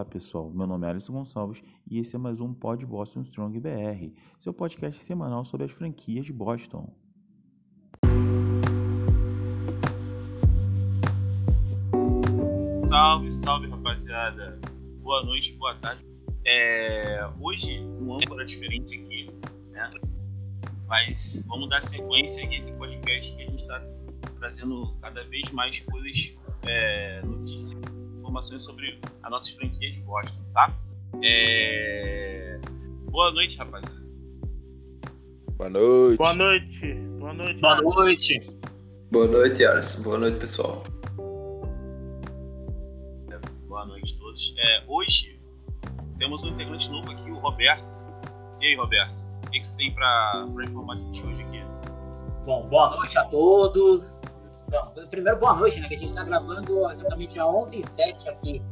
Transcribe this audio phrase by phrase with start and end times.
[0.00, 3.60] Olá pessoal, meu nome é Alisson Gonçalves e esse é mais um Pod Boston Strong
[3.60, 6.90] BR, seu podcast semanal sobre as franquias de Boston.
[12.82, 14.58] Salve, salve rapaziada,
[15.02, 16.02] boa noite, boa tarde.
[16.46, 19.30] É, hoje um âncora diferente aqui,
[19.68, 19.90] né?
[20.88, 23.78] Mas vamos dar sequência a esse podcast que a gente está
[24.38, 26.34] trazendo cada vez mais coisas,
[26.66, 27.78] é, notícias,
[28.30, 30.72] informações sobre a nossa franquia de Boston, tá?
[31.22, 32.60] É...
[33.10, 34.00] Boa noite, rapaziada.
[35.56, 36.16] Boa noite.
[36.16, 36.94] Boa noite.
[37.18, 37.60] Boa noite.
[37.60, 38.50] Boa noite.
[39.10, 40.02] Boa noite, Alisson.
[40.02, 40.84] Boa noite, pessoal.
[43.66, 44.54] Boa noite a todos.
[44.56, 45.40] É, hoje
[46.18, 47.84] temos um integrante novo aqui, o Roberto.
[48.60, 49.24] E aí, Roberto?
[49.46, 51.60] O que, que você tem para informar a gente hoje aqui?
[52.46, 54.22] Bom, boa noite a todos.
[54.70, 55.88] Não, primeiro, boa noite, né?
[55.88, 58.62] Que a gente está gravando exatamente às 11h07 aqui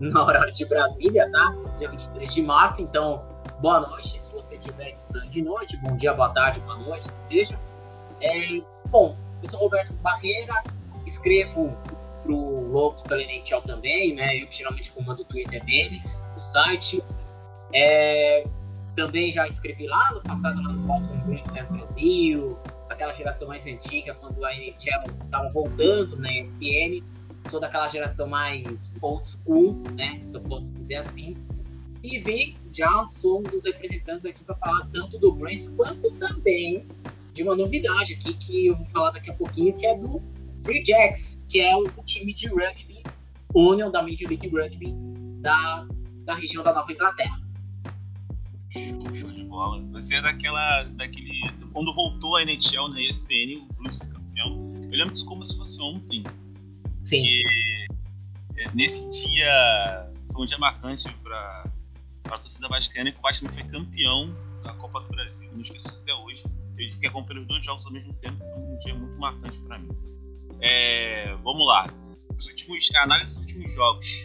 [0.00, 1.54] na hora de Brasília, tá?
[1.78, 2.80] Dia 23 de março.
[2.80, 3.22] Então,
[3.60, 5.76] boa noite se você estiver escutando de noite.
[5.76, 7.60] Bom dia, boa tarde, boa noite, que seja.
[8.22, 10.54] É, bom, eu sou Roberto Barreira,
[11.04, 11.76] escrevo
[12.22, 14.42] pro Loucos pela NHL também, né?
[14.42, 17.04] Eu geralmente comando o Twitter deles, o site.
[17.74, 18.46] É,
[18.96, 21.12] também já escrevi lá no passado, lá no Boston
[21.70, 22.58] Brasil,
[23.02, 27.02] aquela geração mais antiga, quando a NHL estava voltando na ESPN.
[27.48, 30.20] Sou daquela geração mais old school, né?
[30.24, 31.36] Se eu posso dizer assim.
[32.02, 36.86] E vi, já sou um dos representantes aqui para falar tanto do Bruins quanto também
[37.32, 40.22] de uma novidade aqui que eu vou falar daqui a pouquinho, que é do
[40.60, 43.02] Free Jacks, que é o time de rugby,
[43.54, 44.92] Union da Major League Rugby
[45.40, 45.86] da,
[46.24, 47.40] da região da Nova Inglaterra.
[48.72, 49.82] Show, show de bola.
[49.92, 50.82] Você é daquela.
[50.94, 51.40] daquele.
[51.72, 54.72] Quando voltou a NHL na ESPN, o Bruins foi campeão.
[54.84, 56.24] Eu lembro disso como se fosse ontem.
[57.02, 57.22] Sim.
[57.22, 57.86] Que
[58.56, 61.70] é, nesse dia foi um dia marcante para
[62.30, 65.50] a torcida vascaína que o Vasco foi campeão da Copa do Brasil.
[65.52, 66.44] Não esqueço até hoje.
[66.78, 68.38] Eu fiquei acompanhando os dois jogos ao mesmo tempo.
[68.38, 69.90] Foi um dia muito marcante para mim.
[70.60, 71.92] É, vamos lá.
[72.36, 74.24] Os últimos, a análise dos últimos jogos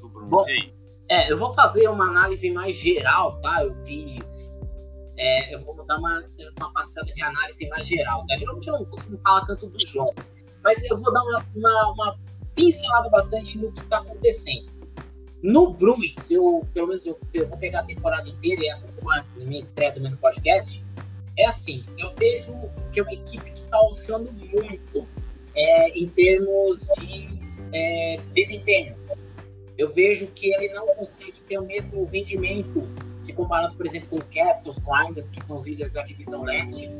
[0.00, 0.30] do Bruins.
[0.30, 0.83] Bom, e aí?
[1.08, 3.62] É, eu vou fazer uma análise mais geral, tá?
[3.62, 4.50] Eu fiz.
[5.16, 6.24] É, eu vou dar uma,
[6.58, 8.26] uma passada de análise mais geral.
[8.26, 8.36] Tá?
[8.36, 12.18] Geralmente eu não costumo falar tanto dos jogos, mas eu vou dar uma, uma, uma
[12.54, 14.72] pincelada bastante no que está acontecendo.
[15.42, 19.60] No Bruins, eu, pelo menos eu, eu, vou pegar a temporada inteira e acompanhar minha
[19.60, 20.82] estreia também no podcast.
[21.36, 22.54] É assim, eu vejo
[22.90, 25.06] que é uma equipe que está oscilando muito
[25.54, 27.28] é, em termos de
[27.74, 28.96] é, desempenho
[29.76, 32.86] eu vejo que ele não consegue ter o mesmo rendimento
[33.18, 36.42] se comparado, por exemplo, com o Capitals, com Islanders, que são os líderes da divisão
[36.42, 36.90] leste.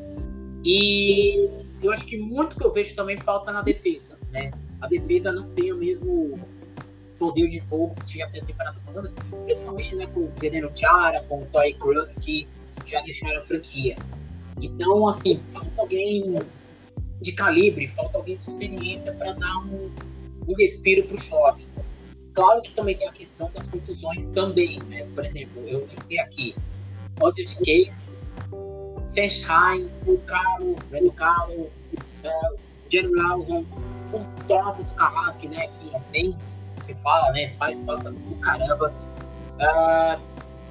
[0.65, 1.49] E
[1.83, 4.51] eu acho que muito que eu vejo também falta na defesa, né?
[4.81, 6.39] A defesa não tem o mesmo
[7.19, 9.13] poder de fogo que tinha até a temporada passada,
[9.45, 12.49] principalmente né, com o Zedeno Chara, com o Tory Krug, que
[12.85, 13.97] já deixaram a franquia.
[14.61, 16.39] Então, assim, falta alguém
[17.21, 19.91] de calibre, falta alguém de experiência para dar um,
[20.49, 21.79] um respiro para os jovens.
[22.35, 25.07] Claro que também tem a questão das contusões também, né?
[25.15, 26.55] Por exemplo, eu listei aqui
[27.21, 28.13] Ozzy Case,
[29.07, 32.59] Senshine, o Caro, Breno Caro, uh,
[32.91, 33.65] Jerry Lawson,
[34.13, 35.69] o Topo do Carrasque, né?
[35.69, 36.37] Que é bem
[36.77, 37.55] se fala, né?
[37.59, 38.93] Faz falta do caramba.
[39.55, 40.21] Uh,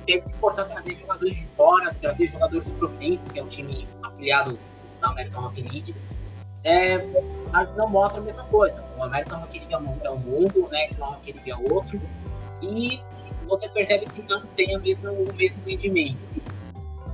[0.06, 3.48] teve que forçar a trazer jogadores de fora, trazer jogadores do Providência, que é um
[3.48, 4.60] time afiliado
[5.00, 5.96] da American Hockey League.
[6.64, 6.98] É,
[7.52, 8.84] mas não mostra a mesma coisa.
[8.98, 12.02] O American Hockey League é um, é um mundo, o National Hockey League é outro,
[12.62, 13.02] e
[13.46, 16.18] você percebe que não tem a mesma, o mesmo rendimento.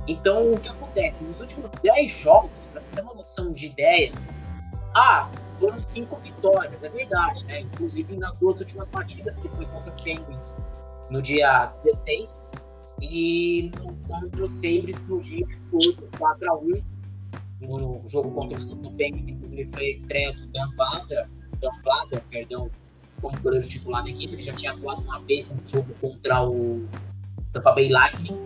[0.06, 1.24] Então, o que acontece?
[1.24, 4.12] Nos últimos 10 jogos, para você ter uma noção de ideia,
[4.94, 7.60] ah, foram 5 vitórias, é verdade, né?
[7.60, 10.56] Inclusive nas duas últimas partidas, que foi contra o Penguins
[11.10, 12.50] no dia 16
[13.02, 13.70] e
[14.08, 15.46] contra o Sabres no dia
[16.18, 16.82] 4 a 1
[17.60, 21.30] no jogo contra o Penguins, inclusive foi a estreia do Dan Plata,
[21.60, 22.70] Dan Plata, perdão,
[23.20, 24.34] como goleiro titular da equipe.
[24.34, 26.86] Ele já tinha atuado uma vez no jogo contra o
[27.52, 28.38] Tampa Bay Lightning,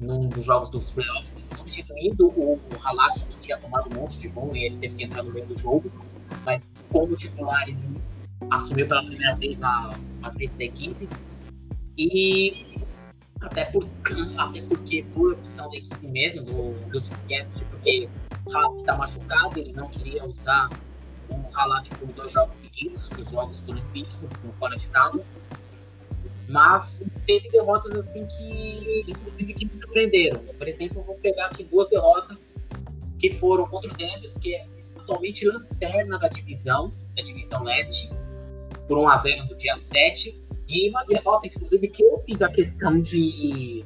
[0.00, 4.28] num dos jogos dos playoffs, substituindo o, o Halak, que tinha tomado um monte de
[4.28, 5.90] gol e ele teve que entrar no meio do jogo.
[6.44, 7.78] Mas como titular, ele
[8.50, 11.08] assumiu pela primeira vez a, as redes da equipe.
[11.96, 12.66] E
[13.40, 13.86] até, por,
[14.36, 18.08] até porque foi opção da equipe mesmo, do, do Cast, porque
[18.46, 20.68] o Halak está machucado, ele não queria usar
[21.28, 25.24] o Halak por dois jogos seguidos, os jogos foram em Pittsburgh, foram fora de casa.
[26.48, 30.40] Mas teve derrotas assim que, inclusive, que me surpreenderam.
[30.40, 32.56] Por exemplo, eu vou pegar aqui duas derrotas
[33.18, 38.10] que foram contra o Devils, que é atualmente lanterna da divisão, da divisão leste,
[38.86, 43.84] por 1x0 no dia 7, E uma derrota, inclusive, que eu fiz a questão de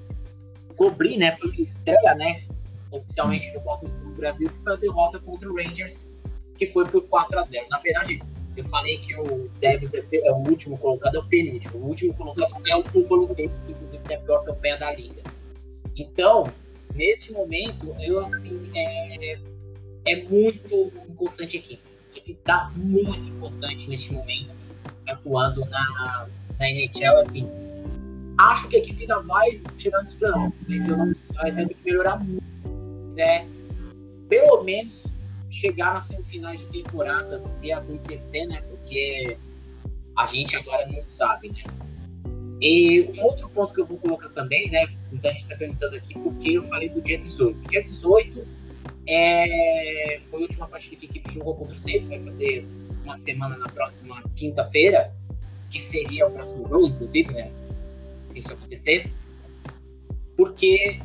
[0.76, 1.36] cobrir, né?
[1.36, 2.44] Foi uma estreia, né?
[2.90, 6.10] Oficialmente no Boston do Brasil, que foi a derrota contra o Rangers,
[6.56, 8.20] que foi por 4 a 0 Na verdade,
[8.56, 11.78] eu falei que o Devils é, é o último colocado, é o penúltimo.
[11.78, 15.22] O último colocado é o Buffalo Sabres, que inclusive tem a pior campanha da liga.
[15.96, 16.52] Então,
[16.94, 19.38] nesse momento, eu assim, é,
[20.04, 21.78] é muito inconstante aqui.
[22.14, 24.50] A equipe tá muito inconstante neste momento,
[25.06, 26.28] atuando na,
[26.62, 27.50] na NHL, assim.
[28.38, 31.74] Acho que a equipe ainda vai chegar nos playoffs, mas eu não mas vai ter
[31.74, 32.42] que melhorar muito.
[33.04, 33.46] Mas é,
[34.28, 35.14] pelo menos,
[35.50, 38.62] chegar nas semifinais de temporada, se acontecer, né?
[38.62, 39.36] Porque
[40.16, 41.64] a gente agora não sabe, né?
[42.60, 44.86] E um outro ponto que eu vou colocar também, né?
[45.10, 47.58] Muita gente está perguntando aqui porque eu falei do dia 18.
[47.58, 48.46] O dia 18
[49.06, 52.66] é, foi a última partida que a equipe jogou contra o Santos, vai fazer
[53.02, 55.12] uma semana na próxima quinta-feira,
[55.72, 57.50] que seria o próximo jogo, inclusive, né?
[58.26, 59.10] Se isso acontecer.
[60.36, 61.00] Porque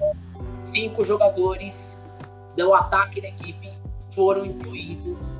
[0.65, 1.97] cinco jogadores
[2.55, 3.71] do ataque da equipe
[4.13, 5.35] foram incluídos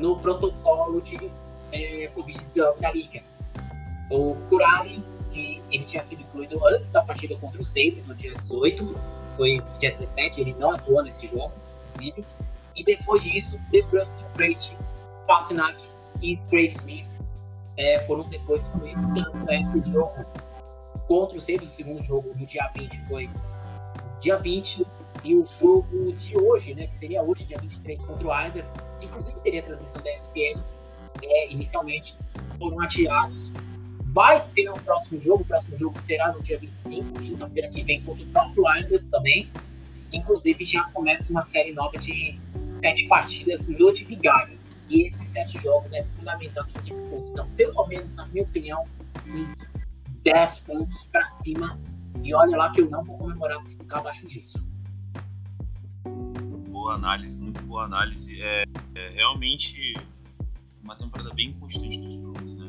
[0.00, 1.30] no protocolo de
[1.70, 3.22] é, Covid-19 da Liga.
[4.10, 8.34] O Kurali, que ele tinha sido incluído antes da partida contra o Sabres, no dia
[8.34, 8.98] 18,
[9.36, 11.52] foi dia 17, ele não atuou nesse jogo,
[11.88, 12.24] inclusive.
[12.74, 14.76] E depois disso, DeBrusque, Crate,
[15.26, 15.84] Passinak
[16.20, 17.11] e Craig Smith
[17.76, 19.04] é, foram depois incluídos.
[19.06, 20.24] Tanto é que o jogo
[21.06, 23.30] contra o Sabres, o segundo jogo do dia 20 foi
[24.20, 24.86] dia 20,
[25.24, 29.06] e o jogo de hoje, né, que seria hoje, dia 23, contra o Islanders, que
[29.06, 30.60] inclusive teria transmissão da ESPN,
[31.22, 32.16] é, inicialmente
[32.58, 33.52] foram adiados.
[34.06, 38.02] Vai ter um próximo jogo, o próximo jogo será no dia 25, quinta-feira que vem,
[38.02, 39.50] contra o próprio Islanders também.
[40.12, 42.38] Inclusive já começa uma série nova de
[42.82, 44.58] sete partidas no Vigário.
[44.88, 48.84] E esses sete jogos é fundamental que a equipe consiga, pelo menos na minha opinião,
[49.26, 49.70] uns
[50.22, 51.78] 10 pontos para cima.
[52.22, 54.62] E olha lá que eu não vou comemorar se ficar abaixo disso
[56.82, 58.42] boa análise, muito boa análise.
[58.42, 58.64] É,
[58.96, 59.94] é realmente
[60.82, 62.66] uma temporada bem constante dos Bruins, né?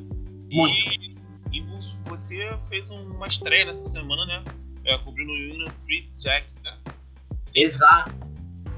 [0.51, 1.15] E,
[1.51, 1.61] e,
[2.05, 2.37] você
[2.69, 4.43] fez uma estreia nessa semana, né?
[4.85, 6.77] É, cobrindo o Union Free Jacks, né?
[7.55, 8.13] Exato.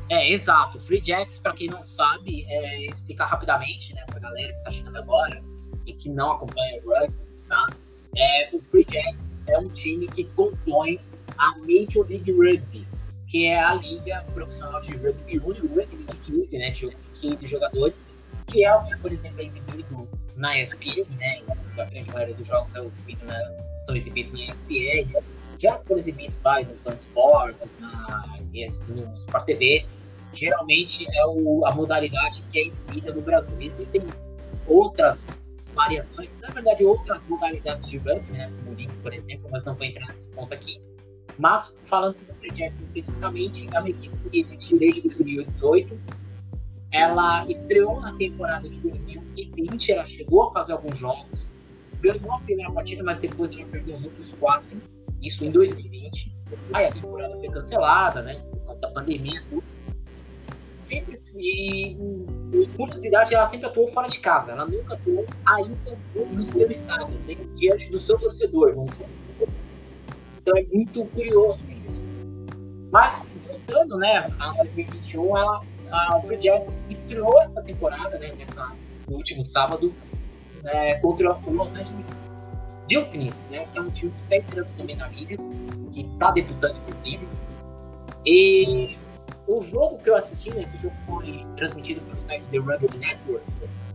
[0.10, 0.80] É, exato.
[0.80, 4.98] Free Jacks, para quem não sabe, é, explicar rapidamente, né, pra galera que tá chegando
[4.98, 5.44] agora
[5.86, 7.16] e que não acompanha o rugby,
[7.48, 7.68] tá?
[8.16, 11.00] É, o Free Jacks é um time que compõe
[11.38, 12.88] a Major League Rugby,
[13.28, 18.13] que é a liga profissional de rugby union, rugby de 15, né, de 15 jogadores,
[18.48, 21.42] que é o que, por exemplo, é exibido na ESPN, né,
[21.78, 23.40] a grande maioria dos jogos são exibidos na,
[23.80, 25.12] são exibidos na ESPN,
[25.58, 28.40] já foram exibidos vai, no Pan Sports, na,
[28.88, 29.86] no Sport TV,
[30.36, 33.58] geralmente é o, a modalidade que é exibida no Brasil.
[33.60, 34.02] Existem
[34.68, 35.42] outras
[35.74, 39.86] variações, na verdade, outras modalidades de rugby, né, o League, por exemplo, mas não vou
[39.86, 40.80] entrar nesse ponto aqui,
[41.38, 46.00] mas, falando do Free Jacks especificamente, é uma equipe que existe desde 2018.
[46.92, 51.54] Ela estreou na temporada de 2020, ela chegou a fazer alguns jogos,
[52.00, 54.82] ganhou a primeira partida, mas depois ela perdeu os outros quatro,
[55.22, 56.34] isso em 2020.
[56.72, 59.44] Aí a temporada foi cancelada, né, por causa da pandemia.
[60.86, 61.94] Sempre, e,
[62.54, 67.12] e curiosidade, ela sempre atuou fora de casa, ela nunca atuou ainda no seu estado,
[67.18, 69.18] assim, diante do seu torcedor, vamos dizer assim.
[70.39, 72.04] Então é muito curioso isso.
[72.92, 78.72] Mas, voltando né, a 2021, ela, a Free Jets estreou essa temporada, né, nessa,
[79.08, 79.92] no último sábado,
[80.62, 82.15] né, contra o Los Angeles
[82.86, 85.36] Dilkins, né, que é um time que está estreando também na liga,
[85.92, 87.27] que está debutando, inclusive.
[88.24, 88.96] E
[89.48, 93.46] o jogo que eu assisti, né, esse jogo foi transmitido pelo site The Rugby Network,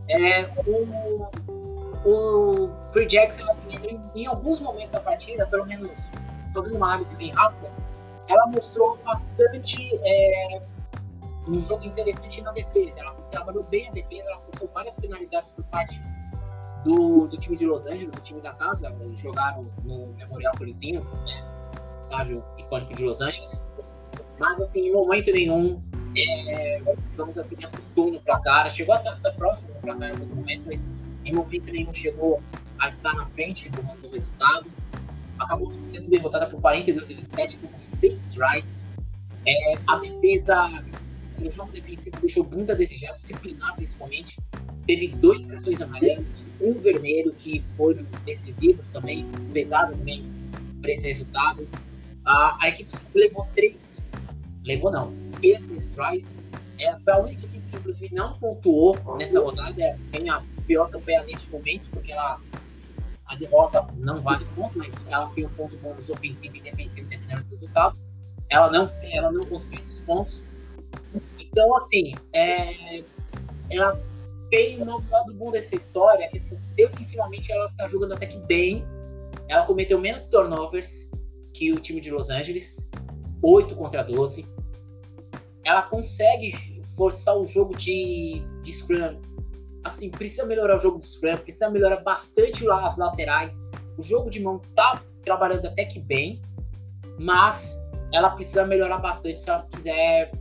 [0.09, 6.11] é, o, o Free Jacks, assim, em, em alguns momentos da partida, pelo menos
[6.53, 7.71] fazendo uma análise bem rápida,
[8.29, 10.63] ela mostrou bastante é,
[11.49, 13.01] um jogo interessante na defesa.
[13.01, 16.01] Ela trabalhou bem a defesa, ela forçou várias penalidades por parte
[16.85, 18.95] do, do time de Los Angeles, do time da casa.
[19.01, 21.45] Eles jogaram no Memorial Coliseum, né,
[22.01, 23.63] estádio icônico de Los Angeles.
[24.41, 25.81] Mas, assim, em momento nenhum,
[26.17, 26.83] é,
[27.17, 28.69] vamos assim, assustou no placar.
[28.71, 30.89] Chegou a estar próximo no placar em alguns momentos, mas
[31.25, 32.43] em momento nenhum chegou
[32.81, 34.67] a estar na frente do, do resultado
[35.41, 38.87] acabou sendo derrotada por 42 a 27 com 6 tries.
[39.47, 40.85] É, a defesa,
[41.39, 44.39] no jogo defensivo, deixou muito a desejar, disciplinar principalmente.
[44.87, 50.25] Teve dois cartões amarelos, um vermelho, que foram decisivos também, pesaram também
[50.81, 51.67] para esse resultado.
[52.25, 54.00] A, a equipe levou três,
[54.65, 56.41] levou não, tries.
[56.79, 59.99] É, foi a única equipe que, inclusive, não pontuou nessa rodada.
[60.11, 62.41] Tem a pior campanha neste momento, porque ela
[63.31, 67.43] a derrota não vale ponto, mas ela tem um ponto bônus ofensivo e defensivo dependendo
[67.43, 68.11] dos resultados.
[68.49, 70.47] Ela não, ela não conseguiu esses pontos.
[71.39, 73.05] Então, assim, é,
[73.71, 74.03] ela
[74.51, 78.85] tem um lado bom dessa história, que assim, defensivamente ela tá jogando até que bem.
[79.49, 81.09] Ela cometeu menos turnovers
[81.55, 82.89] que o time de Los Angeles,
[83.43, 84.47] 8 contra 12.
[85.65, 86.53] Ela consegue
[86.97, 89.21] forçar o jogo de, de Scrum.
[89.85, 93.67] Assim, precisa melhorar o jogo de Scrum, precisa melhorar bastante lá as laterais.
[93.97, 96.41] O jogo de mão tá trabalhando até que bem,
[97.19, 97.81] mas
[98.13, 100.33] ela precisa melhorar bastante se ela quiser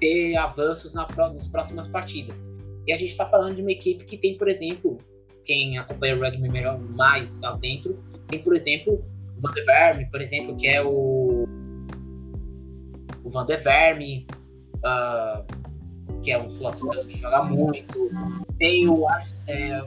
[0.00, 2.46] ter avanços na, nas próximas partidas.
[2.86, 4.98] E a gente está falando de uma equipe que tem, por exemplo,
[5.44, 9.04] quem acompanha o rugby melhor, mais lá dentro, tem, por exemplo,
[9.38, 11.46] Van der Verme, por exemplo, que é o.
[13.26, 14.24] O Van der Verme,
[14.76, 15.44] uh,
[16.22, 18.08] que é um sul-africano que joga muito.
[18.56, 19.04] Tem o,
[19.48, 19.84] é,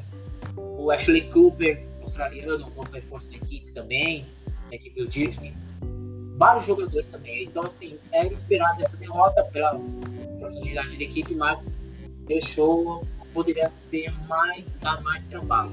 [0.58, 4.25] o Ashley Cooper, australiano, um novo reforço da equipe também,
[4.69, 5.65] da equipe do Dirtmans.
[6.36, 7.46] Vários jogadores também.
[7.46, 9.79] Então, assim, era esperado essa derrota pela
[10.38, 11.79] profundidade da equipe, mas
[12.27, 15.72] deixou, poderia ser mais, dar mais trabalho.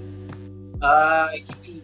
[0.80, 1.82] A equipe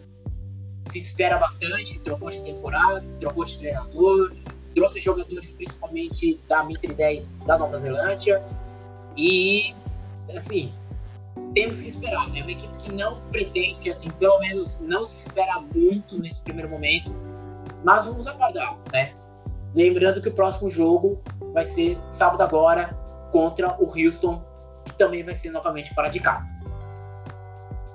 [0.87, 4.31] se espera bastante, trocou de temporada, trocou de treinador,
[4.73, 8.43] trouxe jogadores principalmente da Mitre 10 da Nova Zelândia
[9.15, 9.73] e
[10.35, 10.73] assim
[11.53, 12.41] temos que esperar, né?
[12.41, 16.69] Uma equipe que não pretende, que assim, pelo menos não se espera muito nesse primeiro
[16.69, 17.13] momento,
[17.83, 19.13] mas vamos aguardar, né?
[19.75, 21.21] Lembrando que o próximo jogo
[21.53, 22.97] vai ser sábado agora
[23.31, 24.43] contra o Houston
[24.85, 26.53] que também vai ser novamente fora de casa.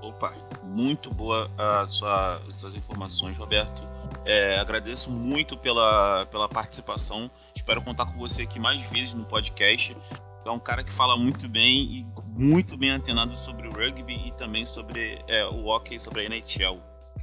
[0.03, 0.33] Opa,
[0.65, 3.83] muito boa a sua, as suas informações, Roberto.
[4.25, 7.31] É, agradeço muito pela, pela participação.
[7.55, 9.97] Espero contar com você aqui mais vezes no podcast.
[10.45, 12.07] É um cara que fala muito bem e
[12.37, 16.81] muito bem antenado sobre o rugby e também sobre é, o hockey, sobre a NHL.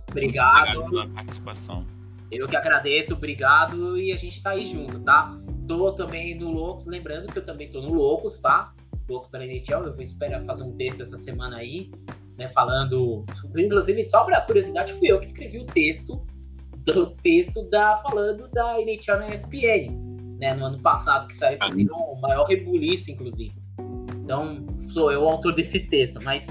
[0.09, 0.77] Obrigado.
[0.77, 1.85] obrigado pela participação.
[2.31, 5.35] Eu que agradeço, obrigado e a gente tá aí junto, tá?
[5.67, 8.73] Tô também no Loucos, lembrando que eu também tô no Loucos, tá?
[9.07, 9.85] pouco pela NHL.
[9.85, 11.91] Eu vou esperar fazer um texto essa semana aí,
[12.37, 12.47] né?
[12.49, 13.25] Falando.
[13.57, 16.25] Inclusive, só para curiosidade, fui eu que escrevi o texto
[16.85, 19.91] do texto da falando da NHL na ESPN,
[20.39, 20.53] né?
[20.53, 23.53] No ano passado que saiu, que o maior rebuliço, inclusive.
[24.23, 26.47] Então, sou eu o autor desse texto, mas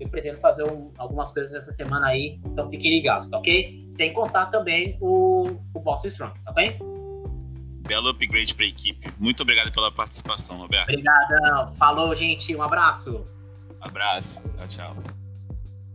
[0.00, 3.86] eu pretendo fazer um, algumas coisas essa semana aí, então fiquem ligados, tá ok?
[3.88, 6.78] Sem contar também o, o Boston Strong, tá bem?
[7.92, 9.12] belo upgrade para a equipe.
[9.18, 10.88] Muito obrigado pela participação, Roberto.
[10.88, 11.72] Obrigadão.
[11.72, 12.54] Falou, gente.
[12.56, 13.26] Um abraço.
[13.80, 14.42] Abraço.
[14.56, 14.96] Tchau, tchau.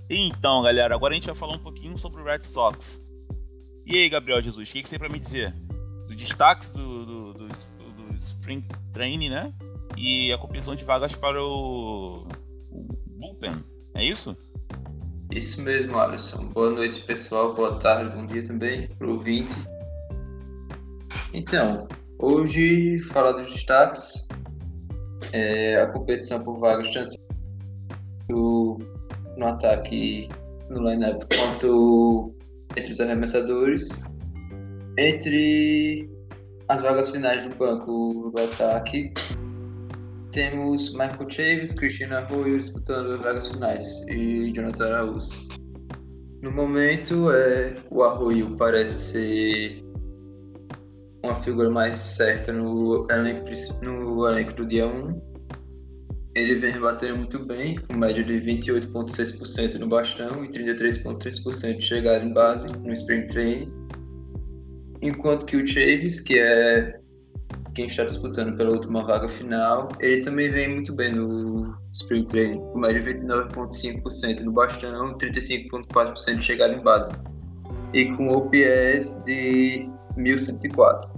[0.09, 3.05] Então, galera, agora a gente vai falar um pouquinho sobre o Red Sox.
[3.89, 5.53] E aí, Gabriel Jesus, o que, que você tem para me dizer?
[6.07, 9.53] Dos destaques do, do, do, do Spring Training, né?
[9.95, 12.27] E a competição de vagas para o,
[12.69, 12.85] o
[13.17, 13.63] Bullpen,
[13.95, 14.35] é isso?
[15.31, 16.49] Isso mesmo, Alisson.
[16.49, 17.55] Boa noite, pessoal.
[17.55, 19.55] Boa tarde, bom dia também para o ouvinte.
[21.33, 21.87] Então,
[22.19, 24.27] hoje falar dos destaques,
[25.31, 27.17] é, a competição por vagas tanto
[29.37, 30.27] no ataque,
[30.69, 32.35] no line-up, quanto
[32.75, 33.89] entre os arremessadores.
[34.97, 36.09] Entre
[36.67, 39.13] as vagas finais do banco do ataque,
[40.31, 45.47] temos Michael Chaves, Cristina Arroyo disputando as vagas finais e Jonathan Araújo.
[46.41, 49.83] No momento, é, o Arroio parece ser
[51.23, 53.49] uma figura mais certa no elenco,
[53.81, 55.36] no elenco do dia 1.
[56.37, 62.23] Ele vem rebatendo muito bem, com média de 28,6% no bastão e 33,3% de chegada
[62.23, 63.73] em base no sprint training.
[65.01, 66.99] Enquanto que o Chaves, que é
[67.73, 72.59] quem está disputando pela última vaga final, ele também vem muito bem no sprint training,
[72.59, 77.11] com média de 29,5% no bastão e 35,4% de chegada em base.
[77.93, 81.09] E com OPS de 1104.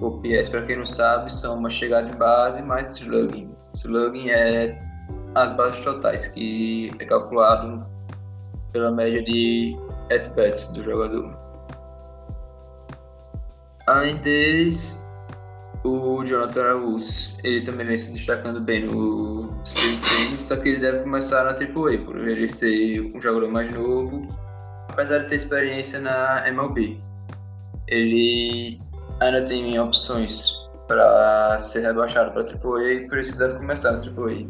[0.00, 3.55] O PS, para quem não sabe, são uma chegada em base mais slugging.
[3.76, 4.78] Slugging é
[5.34, 7.86] as bases totais, que é calculado
[8.72, 9.76] pela média de
[10.10, 11.36] at-bats do jogador.
[13.86, 15.06] Além deles,
[15.84, 20.80] o Jonathan Araújo, ele também vem se destacando bem no Sprint Training, só que ele
[20.80, 24.26] deve começar na AAA, por ele ser um jogador mais novo,
[24.88, 26.98] apesar de ter experiência na MLB.
[27.86, 28.80] Ele
[29.20, 34.46] ainda tem opções para ser rebaixado para AAA e por isso deve começar na AAA.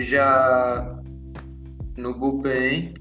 [0.00, 0.98] Já
[1.96, 2.94] no bullpen,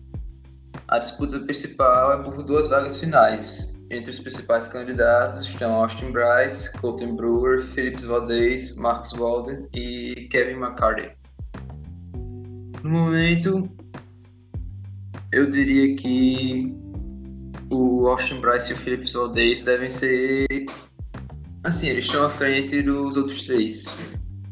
[0.88, 3.78] a disputa principal é por duas vagas finais.
[3.90, 10.60] Entre os principais candidatos estão Austin Bryce, Colton Brewer, Phillips Valdez, Marcus Walden e Kevin
[10.60, 11.12] McCarty.
[12.84, 13.70] No momento,
[15.32, 16.81] eu diria que
[17.72, 20.46] o Austin Bryce e o Phillips Valdez devem ser.
[21.64, 23.98] Assim, eles estão à frente dos outros três.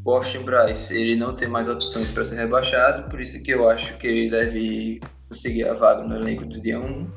[0.06, 3.70] O Austin Bryce, ele não tem mais opções para ser rebaixado, por isso que eu
[3.70, 7.08] acho que ele deve conseguir a vaga no elenco do dia 1.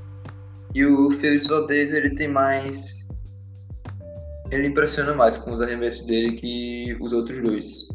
[0.74, 3.08] E o Phillips Valdez, ele tem mais.
[4.50, 7.88] Ele impressiona mais com os arremessos dele que os outros dois.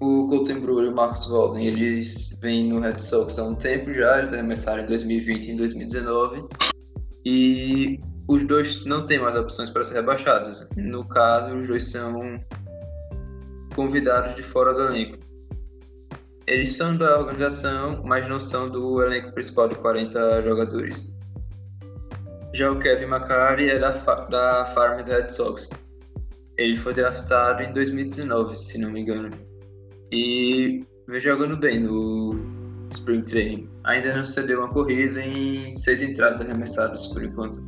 [0.00, 3.92] O Colton Brewer e o Marcus Walden, eles vêm no Red Sox há um tempo
[3.92, 6.44] já, eles arremessaram em 2020 e em 2019.
[7.24, 10.68] E os dois não têm mais opções para ser rebaixados.
[10.76, 12.38] No caso, os dois são
[13.74, 15.18] convidados de fora do elenco.
[16.46, 21.14] Eles são da organização, mas não são do elenco principal de 40 jogadores.
[22.54, 25.68] Já o Kevin McCarthy é da, da farm do Red Sox.
[26.56, 29.47] Ele foi draftado em 2019, se não me engano.
[30.10, 32.34] E vem jogando bem no
[32.90, 33.68] Spring Training.
[33.84, 37.62] Ainda não cedeu uma corrida em seis entradas arremessadas por enquanto.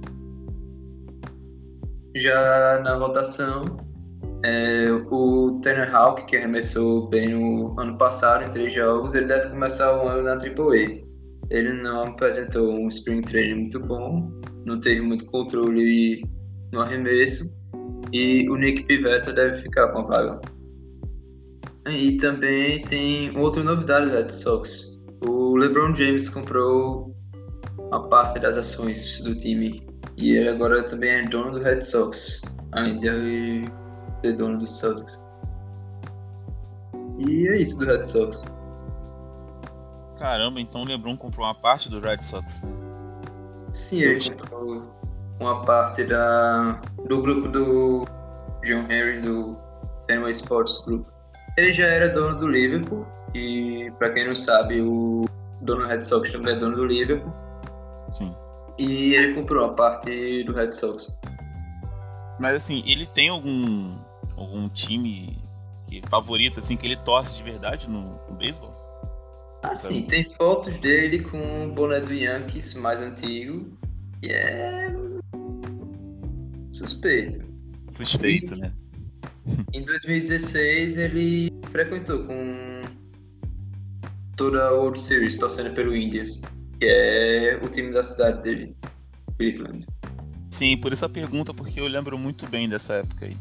[2.16, 3.64] Já na rotação,
[4.44, 9.50] é, o Tanner Hawk, que arremessou bem no ano passado em três jogos, ele deve
[9.50, 11.04] começar o ano na AAA.
[11.50, 14.30] Ele não apresentou um Spring Training muito bom,
[14.64, 16.25] não teve muito controle
[16.73, 17.52] no arremesso,
[18.12, 20.40] e o Nick Pivetta deve ficar com a vaga.
[21.87, 25.01] E também tem outra novidade do Red Sox.
[25.27, 27.15] O LeBron James comprou
[27.79, 29.83] uma parte das ações do time
[30.17, 33.65] e ele agora também é dono do Red Sox, além de
[34.21, 35.21] ser dono do Celtics.
[37.19, 38.45] E é isso do Red Sox.
[40.19, 42.63] Caramba, então o LeBron comprou uma parte do Red Sox?
[43.73, 44.83] Sim, ele comprou
[45.41, 48.05] uma parte da, do grupo do
[48.64, 49.57] John Henry do
[50.07, 51.07] Fenway Sports Group.
[51.57, 55.25] Ele já era dono do Liverpool e, para quem não sabe, o
[55.61, 57.33] dono do Red Sox também é dono do Liverpool.
[58.11, 58.35] Sim.
[58.79, 61.15] E ele comprou a parte do Red Sox.
[62.39, 63.95] Mas assim, ele tem algum
[64.37, 65.37] algum time
[65.87, 68.75] que favorito assim que ele torce de verdade no, no beisebol?
[69.63, 73.71] Ah, sim, tem fotos dele com o boné do Yankees mais antigo
[74.23, 74.91] e é
[76.73, 77.45] suspeito.
[77.91, 78.61] Suspeito, e...
[78.61, 78.73] né?
[79.72, 82.83] Em 2016 ele frequentou com
[84.37, 86.40] toda a World Series torcendo pelo Indians,
[86.79, 88.76] que é o time da cidade dele,
[89.37, 89.87] Cleveland.
[90.50, 93.37] Sim, por essa pergunta, porque eu lembro muito bem dessa época aí.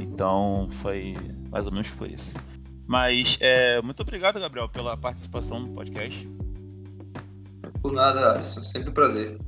[0.00, 1.14] Então foi
[1.50, 2.38] mais ou menos por isso.
[2.86, 6.28] Mas é, muito obrigado, Gabriel, pela participação no podcast.
[7.80, 8.62] Por nada, Alisson.
[8.62, 9.38] Sempre um prazer.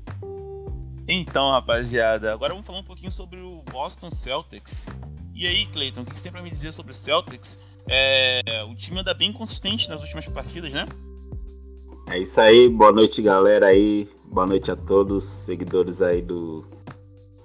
[1.07, 4.89] Então, rapaziada, agora vamos falar um pouquinho sobre o Boston Celtics.
[5.35, 7.59] E aí, Clayton, o que você tem pra me dizer sobre o Celtics?
[7.87, 10.87] É, o time anda bem consistente nas últimas partidas, né?
[12.09, 14.09] É isso aí, boa noite, galera aí.
[14.25, 16.65] Boa noite a todos, seguidores aí do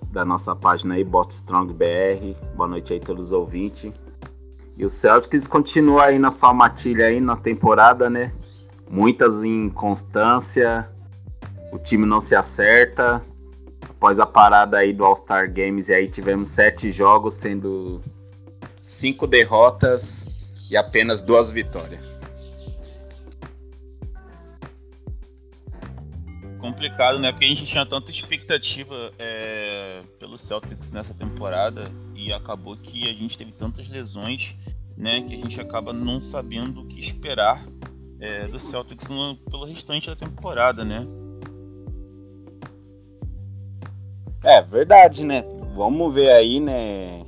[0.09, 2.35] da nossa página aí, Bot Strong BR.
[2.55, 3.91] Boa noite aí a todos os ouvintes.
[4.77, 8.33] E o Celtics continua aí na sua matilha aí na temporada, né?
[8.89, 10.89] Muitas inconstância,
[11.71, 13.21] o time não se acerta,
[13.99, 18.01] após a parada aí do All-Star Games, e aí tivemos sete jogos, sendo
[18.81, 22.39] cinco derrotas e apenas duas vitórias.
[26.59, 27.31] Complicado, né?
[27.33, 33.13] Porque a gente tinha tanta expectativa é, pelo Celtics nessa temporada e acabou que a
[33.13, 34.55] gente teve tantas lesões,
[34.95, 35.21] né?
[35.23, 37.67] Que a gente acaba não sabendo o que esperar
[38.21, 41.05] é, do Celtics no, pelo restante da temporada, né?
[44.43, 45.43] É, verdade, né?
[45.73, 47.25] Vamos ver aí, né?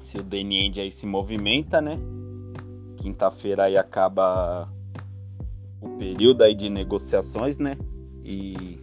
[0.00, 1.98] Se o Ainge aí se movimenta, né?
[2.96, 4.68] Quinta-feira aí acaba
[5.80, 7.76] o período aí de negociações, né?
[8.24, 8.80] E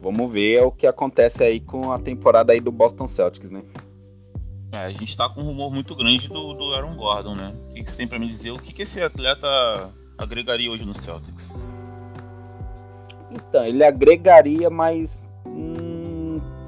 [0.00, 3.62] vamos ver o que acontece aí com a temporada aí do Boston Celtics, né?
[4.72, 7.54] É, a gente tá com um rumor muito grande do, do Aaron Gordon, né?
[7.70, 8.52] O que você tem pra me dizer?
[8.52, 9.46] O que, que esse atleta
[10.16, 11.54] agregaria hoje no Celtics?
[13.30, 15.22] Então, ele agregaria, mas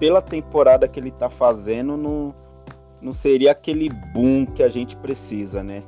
[0.04, 2.34] pela temporada que ele tá fazendo, não,
[3.00, 5.82] não seria aquele boom que a gente precisa, né?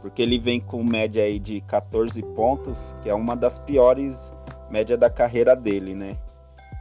[0.00, 4.32] Porque ele vem com média aí de 14 pontos, que é uma das piores
[4.70, 6.16] média da carreira dele, né?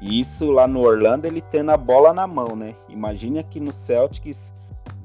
[0.02, 2.74] E isso lá no Orlando ele tendo a bola na mão, né?
[2.88, 4.54] Imagine aqui no Celtics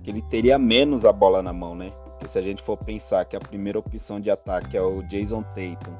[0.05, 1.91] que ele teria menos a bola na mão, né?
[2.05, 5.43] Porque se a gente for pensar que a primeira opção de ataque é o Jason
[5.43, 5.97] Tatum,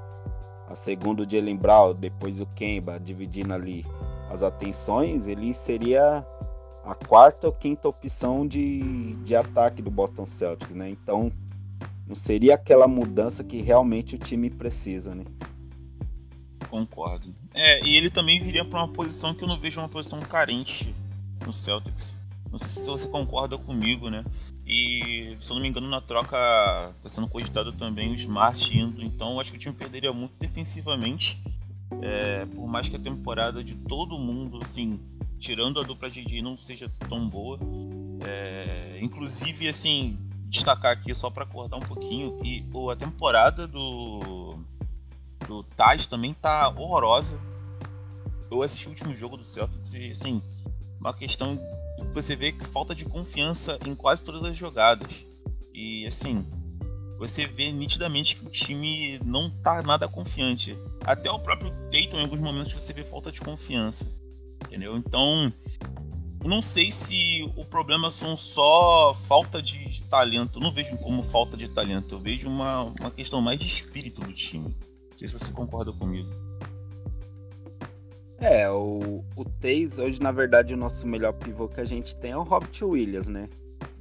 [0.69, 3.85] a segunda o Jalen Brown, depois o Kemba, dividindo ali
[4.29, 6.27] as atenções, ele seria
[6.85, 10.89] a quarta ou quinta opção de, de ataque do Boston Celtics, né?
[10.91, 11.33] Então
[12.07, 15.25] não seria aquela mudança que realmente o time precisa, né?
[16.71, 17.35] Concordo.
[17.55, 20.95] É, e ele também viria para uma posição que eu não vejo uma posição carente
[21.45, 22.19] no Celtics.
[22.51, 24.25] Não sei se você concorda comigo, né?
[24.67, 26.37] E se eu não me engano, na troca
[26.97, 29.03] está sendo cogitado também o Smart indo.
[29.03, 31.43] Então acho que o time perderia muito defensivamente.
[32.03, 35.01] É, por mais que a temporada de todo mundo, assim,
[35.39, 37.59] tirando a dupla de não seja tão boa.
[38.25, 42.39] É, inclusive, assim, destacar aqui só para acordar um pouquinho.
[42.45, 44.59] E a temporada do
[45.47, 47.39] do Taz também tá horrorosa.
[48.51, 50.43] Eu assisti o último jogo do Celtics e, assim,
[51.01, 51.59] uma questão
[52.13, 55.27] você vê que falta de confiança em quase todas as jogadas.
[55.75, 56.45] E, assim,
[57.19, 60.79] você vê nitidamente que o time não tá nada confiante.
[61.05, 64.09] Até o próprio Tatum, em alguns momentos, você vê falta de confiança.
[64.65, 64.97] Entendeu?
[64.97, 65.53] Então,
[66.45, 70.59] não sei se o problema são só falta de, talento.
[70.59, 72.15] Eu não vejo como falta de talento.
[72.15, 74.69] Eu vejo uma, uma questão mais de espírito do time.
[75.11, 76.31] Não sei se você concorda comigo.
[78.41, 79.45] É, o, o
[80.01, 83.27] hoje, na verdade, o nosso melhor pivô que a gente tem é o Robert Williams,
[83.27, 83.49] né?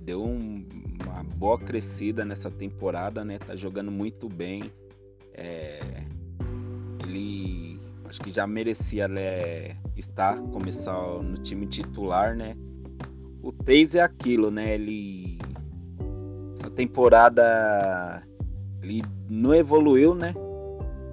[0.07, 0.65] Deu um,
[1.03, 3.37] uma boa crescida nessa temporada, né?
[3.39, 4.71] Tá jogando muito bem.
[5.33, 5.81] É,
[7.03, 12.55] ele acho que já merecia né, estar, começar no time titular, né?
[13.43, 14.75] O Tays é aquilo, né?
[14.75, 15.39] Ele.
[16.53, 18.23] Essa temporada
[18.81, 20.33] ele não evoluiu, né?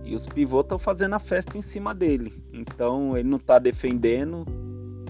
[0.04, 2.32] E os pivôs estão fazendo a festa em cima dele.
[2.52, 4.46] Então ele não está defendendo.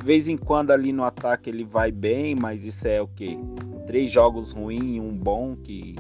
[0.04, 3.38] De vez em quando ali no ataque ele vai bem, mas isso é o quê?
[3.86, 5.96] Três jogos ruins, um bom, que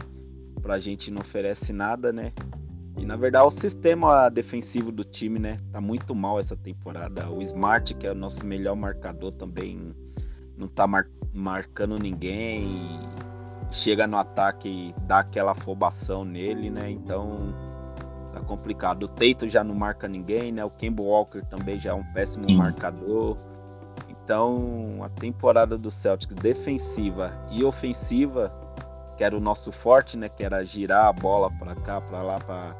[0.60, 2.30] pra gente não oferece nada, né?
[2.98, 5.56] E na verdade o sistema defensivo do time, né?
[5.72, 7.30] Tá muito mal essa temporada.
[7.30, 9.94] O Smart, que é o nosso melhor marcador, também
[10.54, 12.78] não tá mar marcando ninguém.
[13.70, 16.90] chega no ataque e dá aquela afobação nele, né?
[16.90, 17.54] Então
[18.34, 19.04] tá complicado.
[19.04, 20.62] O Teito já não marca ninguém, né?
[20.62, 22.58] O Kemba Walker também já é um péssimo Sim.
[22.58, 23.53] marcador.
[24.24, 28.50] Então, a temporada do Celtics defensiva e ofensiva,
[29.18, 32.38] que era o nosso forte, né, que era girar a bola para cá, para lá
[32.38, 32.74] para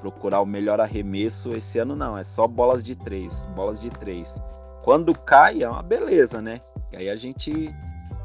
[0.00, 4.42] procurar o melhor arremesso, esse ano não, é só bolas de três, bolas de três.
[4.82, 6.60] Quando cai é uma beleza, né?
[6.92, 7.72] E aí a gente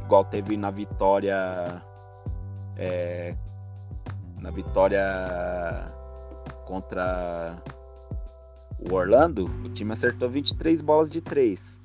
[0.02, 1.82] igual teve na vitória
[2.76, 3.36] é,
[4.42, 5.04] na vitória
[6.66, 7.56] contra
[8.80, 11.83] o Orlando, o time acertou 23 bolas de 3.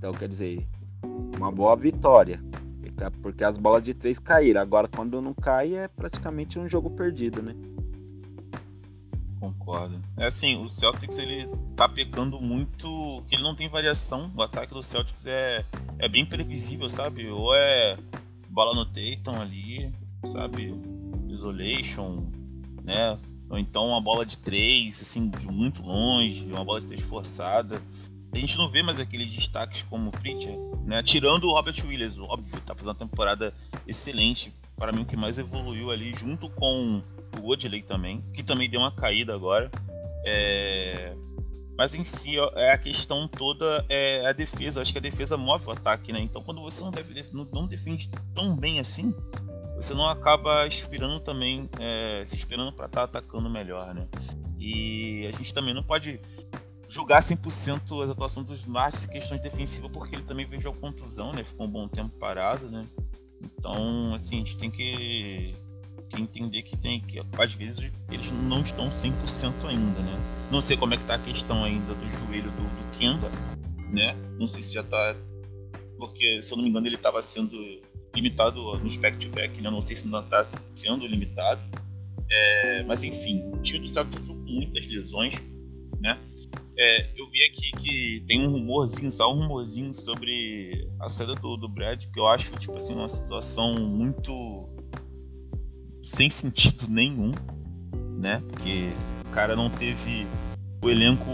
[0.00, 0.66] Então, quer dizer,
[1.36, 2.42] uma boa vitória.
[3.20, 4.58] Porque as bolas de 3 caíram.
[4.58, 7.54] Agora, quando não cai, é praticamente um jogo perdido, né?
[9.38, 10.00] Concordo.
[10.16, 14.32] É assim, o Celtics ele tá pecando muito, que ele não tem variação.
[14.34, 15.66] O ataque do Celtics é,
[15.98, 17.28] é bem previsível, sabe?
[17.28, 17.98] Ou é
[18.48, 19.92] bola no Tatum ali,
[20.24, 20.74] sabe?
[21.28, 22.24] Isolation,
[22.82, 23.18] né?
[23.50, 27.82] ou então uma bola de três, assim, de muito longe, uma bola de três forçada.
[28.32, 31.02] A gente não vê mais aqueles destaques como o Pritchard, né?
[31.02, 33.52] Tirando o Robert Williams, óbvio, tá fazendo uma temporada
[33.86, 34.54] excelente.
[34.76, 37.02] Para mim, o que mais evoluiu ali, junto com
[37.36, 39.70] o Woodley também, que também deu uma caída agora.
[40.24, 41.14] É...
[41.76, 44.80] Mas em si, é a questão toda é a defesa.
[44.80, 46.20] Acho que a defesa move o ataque, né?
[46.20, 49.14] Então, quando você não, deve, não defende tão bem assim,
[49.76, 54.06] você não acaba inspirando também, é, se inspirando para estar tá atacando melhor, né?
[54.58, 56.20] E a gente também não pode
[56.90, 61.32] julgar 100% as atuações dos Martins em questões defensivas, porque ele também veio de contusão,
[61.32, 61.44] né?
[61.44, 62.84] Ficou um bom tempo parado, né?
[63.40, 65.54] Então, assim, a gente tem que,
[66.08, 70.18] que entender que tem que às vezes eles não estão 100% ainda, né?
[70.50, 73.30] Não sei como é que tá a questão ainda do joelho do, do Kemba,
[73.92, 74.14] né?
[74.38, 75.16] Não sei se já tá
[75.96, 77.56] porque se eu não me engano ele estava sendo
[78.14, 79.70] limitado nos back-to-back, né?
[79.70, 81.60] Não sei se ainda está sendo limitado.
[82.28, 85.34] É, mas enfim, o time do Celtics sofreu muitas lesões,
[86.00, 86.18] né?
[86.76, 91.56] É, eu vi aqui que tem um rumorzinho, só um rumorzinho sobre a saída do,
[91.56, 94.66] do Brad, que eu acho, tipo assim, uma situação muito
[96.02, 97.32] sem sentido nenhum,
[98.18, 98.42] né?
[98.48, 98.92] Porque
[99.26, 100.26] o cara não teve
[100.82, 101.26] o elenco,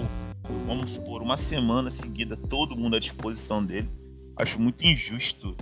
[0.67, 3.89] vamos supor, uma semana seguida, todo mundo à disposição dele.
[4.37, 5.57] Acho muito injusto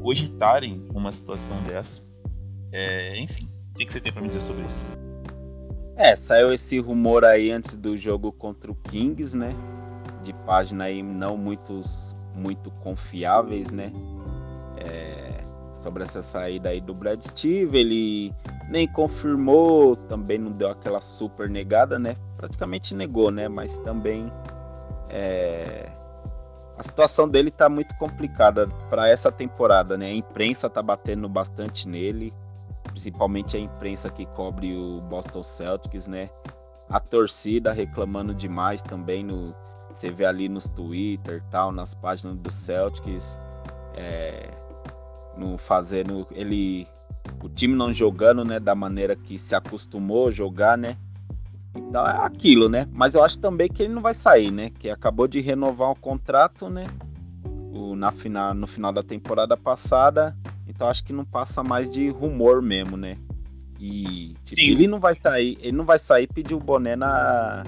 [0.00, 2.02] cogitarem uma situação dessa.
[2.72, 4.84] É, enfim, o que, que você tem para me dizer sobre isso?
[6.04, 9.54] É, saiu esse rumor aí antes do jogo contra o Kings, né?
[10.24, 13.92] De página aí não muitos, muito confiáveis, né?
[14.78, 18.34] É, sobre essa saída aí do Brad Steve, ele
[18.68, 22.16] nem confirmou, também não deu aquela super negada, né?
[22.36, 23.46] Praticamente negou, né?
[23.46, 24.26] Mas também
[25.08, 25.88] é,
[26.76, 30.06] a situação dele tá muito complicada para essa temporada, né?
[30.06, 32.34] A imprensa tá batendo bastante nele.
[32.92, 36.28] Principalmente a imprensa que cobre o Boston Celtics, né?
[36.88, 39.54] A torcida reclamando demais também no
[39.92, 43.38] você vê ali nos Twitter, tal, nas páginas do Celtics,
[43.94, 44.50] é,
[45.36, 46.86] no fazendo ele
[47.42, 50.96] o time não jogando, né, da maneira que se acostumou a jogar, né?
[51.74, 52.86] Então é aquilo, né?
[52.92, 54.70] Mas eu acho também que ele não vai sair, né?
[54.70, 56.86] Que acabou de renovar o contrato, né?
[57.72, 60.36] O, na final, no final da temporada passada.
[60.82, 63.16] Então acho que não passa mais de rumor mesmo, né?
[63.78, 67.64] E tipo, ele não vai sair, ele não vai sair pedir o boné na,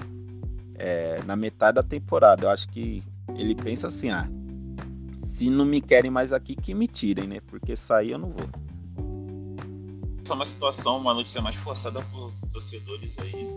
[0.73, 2.45] é, na metade da temporada.
[2.45, 3.01] Eu acho que
[3.37, 4.29] ele pensa assim, ah,
[5.17, 7.39] se não me querem mais aqui, que me tirem, né?
[7.47, 8.49] Porque sair eu não vou.
[10.21, 13.49] Essa é uma situação, uma notícia mais forçada por torcedores aí.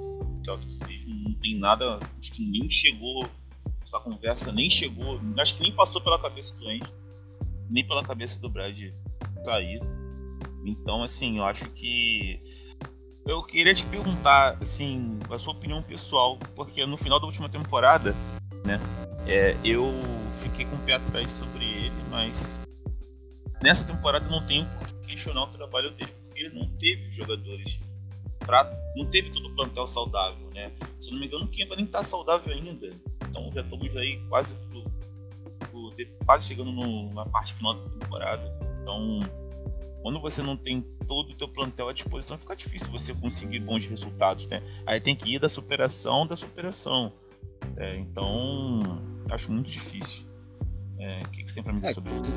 [1.05, 3.29] Não tem nada, acho que nem chegou,
[3.83, 6.87] essa conversa nem chegou, acho que nem passou pela cabeça do Andy,
[7.69, 8.79] nem pela cabeça do Brad
[9.45, 9.81] sair.
[10.65, 12.43] Então, assim, eu acho que
[13.27, 18.15] eu queria te perguntar, assim, a sua opinião pessoal, porque no final da última temporada,
[18.65, 18.81] né,
[19.27, 19.87] é, eu
[20.33, 22.61] fiquei com o pé atrás sobre ele, mas
[23.63, 27.79] nessa temporada não tenho por que questionar o trabalho dele, porque ele não teve jogadores
[28.39, 28.65] pra,
[28.97, 30.73] não teve todo o plantel saudável, né?
[30.99, 32.89] Se eu não me engano, o Kemba nem tá saudável ainda,
[33.29, 34.85] então já estamos aí quase pro,
[36.25, 39.21] quase chegando no, na parte final da temporada, então
[40.03, 43.87] quando você não tem todo o teu plantel à disposição, fica difícil você conseguir bons
[43.87, 44.63] resultados, né?
[44.87, 47.13] Aí tem que ir da superação da superação.
[47.77, 48.83] É, então,
[49.31, 50.25] acho muito difícil.
[50.99, 52.33] É, o que, que você tem pra me dizer é, sobre isso?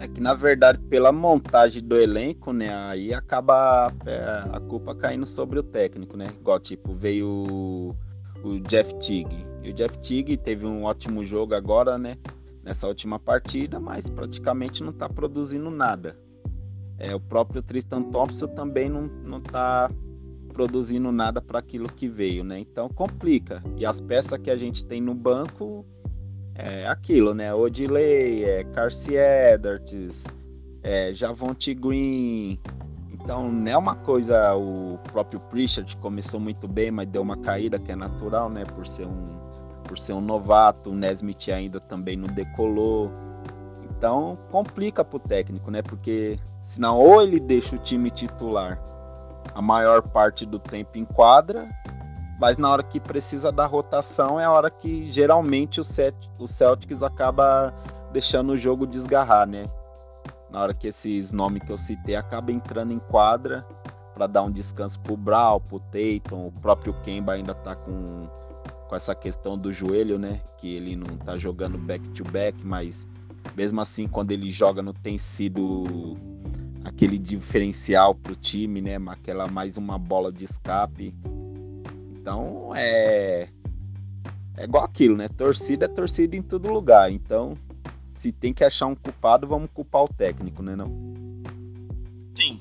[0.00, 5.26] É que, na verdade, pela montagem do elenco, né, aí acaba é, a culpa caindo
[5.26, 6.26] sobre o técnico, né?
[6.40, 7.96] Igual, tipo, veio o,
[8.42, 9.28] o Jeff Tigg.
[9.62, 12.16] E o Jeff Tigg teve um ótimo jogo agora, né?
[12.62, 16.16] Nessa última partida, mas praticamente não tá produzindo nada.
[16.98, 19.90] É, o próprio Tristan Thompson também não, não tá
[20.52, 22.60] produzindo nada para aquilo que veio, né?
[22.60, 23.62] Então complica.
[23.76, 25.84] E as peças que a gente tem no banco
[26.54, 27.52] é aquilo, né?
[27.52, 30.26] Odilei, é Carcy Edwards,
[30.82, 32.60] é Javonte Green.
[33.10, 34.54] Então não é uma coisa.
[34.54, 38.64] O próprio Pritchard começou muito bem, mas deu uma caída que é natural, né?
[38.64, 39.41] Por ser um,
[39.92, 40.88] por ser um novato.
[40.88, 43.12] O Nesmith ainda também não decolou.
[43.84, 45.82] Então complica para o técnico, né?
[45.82, 48.82] Porque senão ou ele deixa o time titular
[49.54, 51.68] a maior parte do tempo em quadra,
[52.40, 56.46] mas na hora que precisa da rotação é a hora que geralmente o, Cet o
[56.46, 57.74] Celtics acaba
[58.12, 59.66] deixando o jogo desgarrar, né?
[60.50, 63.66] Na hora que esses nomes que eu citei acabam entrando em quadra
[64.14, 68.26] para dar um descanso pro Brown, pro Tatum, o próprio Kemba ainda tá com,
[68.92, 70.42] com essa questão do joelho, né?
[70.58, 73.08] Que ele não tá jogando back to back, mas
[73.56, 76.14] mesmo assim, quando ele joga, não tem sido
[76.84, 78.98] aquele diferencial para o time, né?
[79.06, 81.14] Aquela mais uma bola de escape.
[82.14, 83.48] Então é
[84.58, 85.26] é igual aquilo, né?
[85.26, 87.10] Torcida é torcida em todo lugar.
[87.10, 87.56] Então,
[88.14, 90.76] se tem que achar um culpado, vamos culpar o técnico, né?
[90.76, 90.92] Não?
[92.34, 92.60] Sim.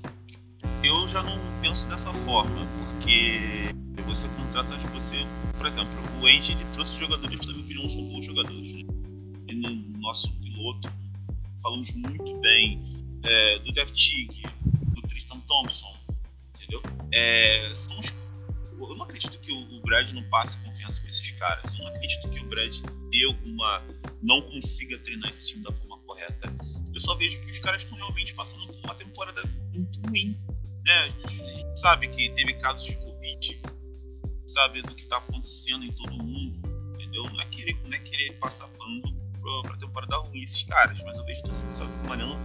[0.82, 5.18] Eu já não penso dessa forma, porque você contrata você,
[5.58, 8.74] por exemplo, o Andy ele trouxe jogadores que na minha opinião são bons jogadores.
[8.74, 8.84] Né?
[9.48, 10.92] E no nosso piloto
[11.62, 12.82] falamos muito bem
[13.24, 15.96] é, do Jeff Tigg, do Tristan Thompson,
[16.56, 16.82] entendeu?
[17.14, 18.14] É, são os,
[18.80, 21.74] eu não acredito que o, Brad não passe confiança para esses caras.
[21.74, 22.74] Eu não acredito que o Brad
[23.10, 23.84] dê alguma.
[24.22, 26.54] não consiga treinar esse time da forma correta.
[26.94, 29.42] Eu só vejo que os caras estão realmente passando por uma temporada
[29.74, 30.38] muito ruim.
[30.86, 31.14] Né?
[31.26, 33.62] A gente sabe que teve casos de Covid,
[34.52, 36.60] sabe do que está acontecendo em todo mundo,
[36.94, 37.24] entendeu?
[37.24, 39.02] Não é querer, não é querer passar pano
[39.64, 42.40] pra, temporada ruim esses caras, mas eu vejo que só trabalhando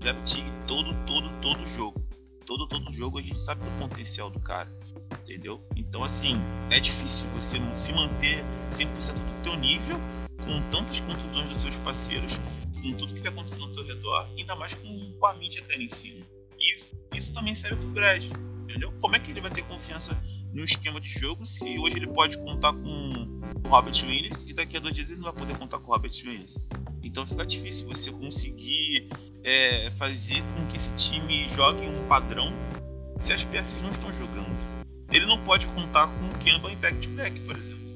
[0.00, 2.00] Jeff Tigg todo, todo, todo jogo.
[2.46, 4.70] Todo, todo jogo a gente sabe do potencial do cara,
[5.22, 5.62] entendeu?
[5.76, 6.40] Então, assim,
[6.70, 9.98] é difícil você se manter 100% do teu nível
[10.44, 12.38] com tantas contusões dos seus parceiros,
[12.80, 15.82] com tudo que vai acontecendo ao teu redor, ainda mais com, com a mídia caindo
[15.82, 16.24] em cima.
[16.58, 16.78] E
[17.14, 18.24] isso também serve pro Brad,
[18.62, 18.92] entendeu?
[19.00, 20.18] Como é que ele vai ter confiança
[20.52, 24.76] no esquema de jogo se hoje ele pode contar com o Robert Williams e daqui
[24.76, 26.58] a dois dias ele não vai poder contar com o Robert Williams.
[27.02, 29.08] Então fica difícil você conseguir
[29.44, 32.52] é, fazer com que esse time jogue um padrão
[33.18, 34.56] se as peças não estão jogando.
[35.10, 37.88] Ele não pode contar com o Kemba em back-to-back, por exemplo.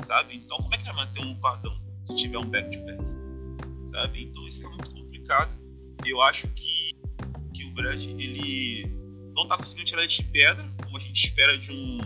[0.00, 0.36] Sabe?
[0.36, 3.04] Então como é que vai manter um padrão se tiver um back-to-back?
[3.86, 4.24] Sabe?
[4.24, 5.54] Então isso é muito complicado.
[6.04, 6.92] Eu acho que,
[7.54, 9.05] que o Brad ele
[9.36, 12.00] não está conseguindo tirar de pedra, como a gente espera de um,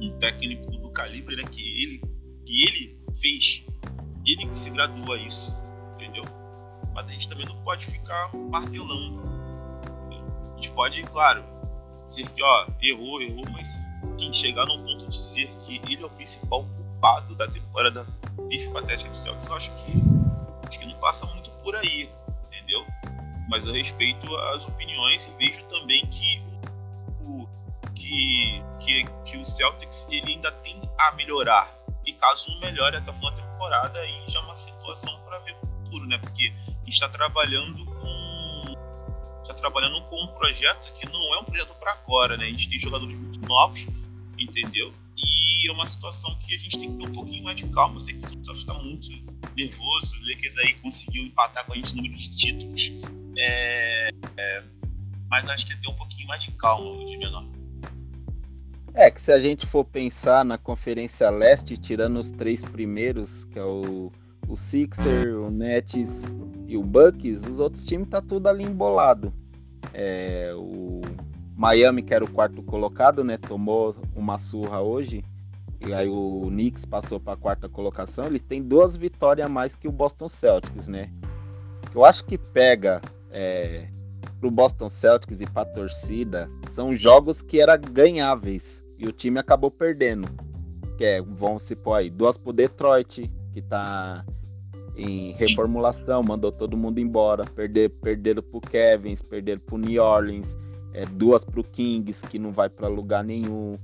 [0.00, 2.00] um técnico do calibre né, que ele
[2.46, 3.64] que ele fez,
[4.26, 5.54] ele que se graduou a isso,
[5.94, 6.24] entendeu?
[6.94, 9.20] Mas a gente também não pode ficar martelando.
[10.10, 11.44] A gente pode, claro,
[12.06, 13.78] dizer que ó, errou, errou, mas
[14.18, 18.04] quem chegar num ponto de dizer que ele é o principal culpado da temporada
[18.48, 19.92] bife patética do Celtics, eu acho que
[20.66, 22.08] acho que não passa muito por aí?
[23.50, 26.40] Mas eu respeito as opiniões e vejo também que
[27.20, 27.48] o
[27.94, 31.76] que, que, que o Celtics ele ainda tem a melhorar.
[32.06, 35.40] E caso não melhore até o final da temporada, aí já é uma situação para
[35.40, 36.16] ver no futuro, né?
[36.18, 36.52] Porque
[36.86, 38.74] está trabalhando com
[39.42, 42.44] está trabalhando com um projeto que não é um projeto para agora, né?
[42.44, 43.86] A gente tem jogadores muito novos,
[44.38, 44.92] entendeu?
[45.40, 47.96] E é uma situação que a gente tem que ter um pouquinho mais de calma.
[47.96, 49.08] Eu sei que o Celtics está muito
[49.56, 52.92] nervoso, o Lakers aí conseguiu empatar com a gente no número de títulos.
[53.36, 54.62] É, é,
[55.30, 57.46] mas acho que tem um pouquinho mais de calma de menor.
[58.92, 63.58] É que se a gente for pensar na Conferência Leste, tirando os três primeiros, que
[63.58, 64.10] é o,
[64.48, 66.34] o Sixer, o Nets
[66.66, 69.32] e o Bucks, os outros times tá tudo ali embolado.
[69.94, 71.00] É, o
[71.56, 75.24] Miami, que era o quarto colocado, né, tomou uma surra hoje.
[75.80, 78.26] E aí o Knicks passou para a quarta colocação.
[78.26, 81.10] Ele tem duas vitórias a mais que o Boston Celtics, né?
[81.94, 83.88] Eu acho que pega é,
[84.38, 89.70] pro Boston Celtics e pra torcida são jogos que eram ganháveis e o time acabou
[89.70, 90.28] perdendo.
[90.98, 94.24] Que é, vão se pôr aí, duas pro Detroit, que tá
[94.94, 97.44] em reformulação, mandou todo mundo embora.
[97.44, 100.58] Perder, perderam pro Kevins, perderam pro New Orleans,
[100.92, 103.78] é, duas pro Kings, que não vai para lugar nenhum.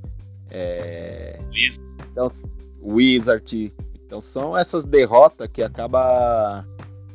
[0.50, 1.38] É,
[2.10, 2.30] então,
[2.82, 3.72] Wizard.
[4.04, 6.64] Então são essas derrotas que acaba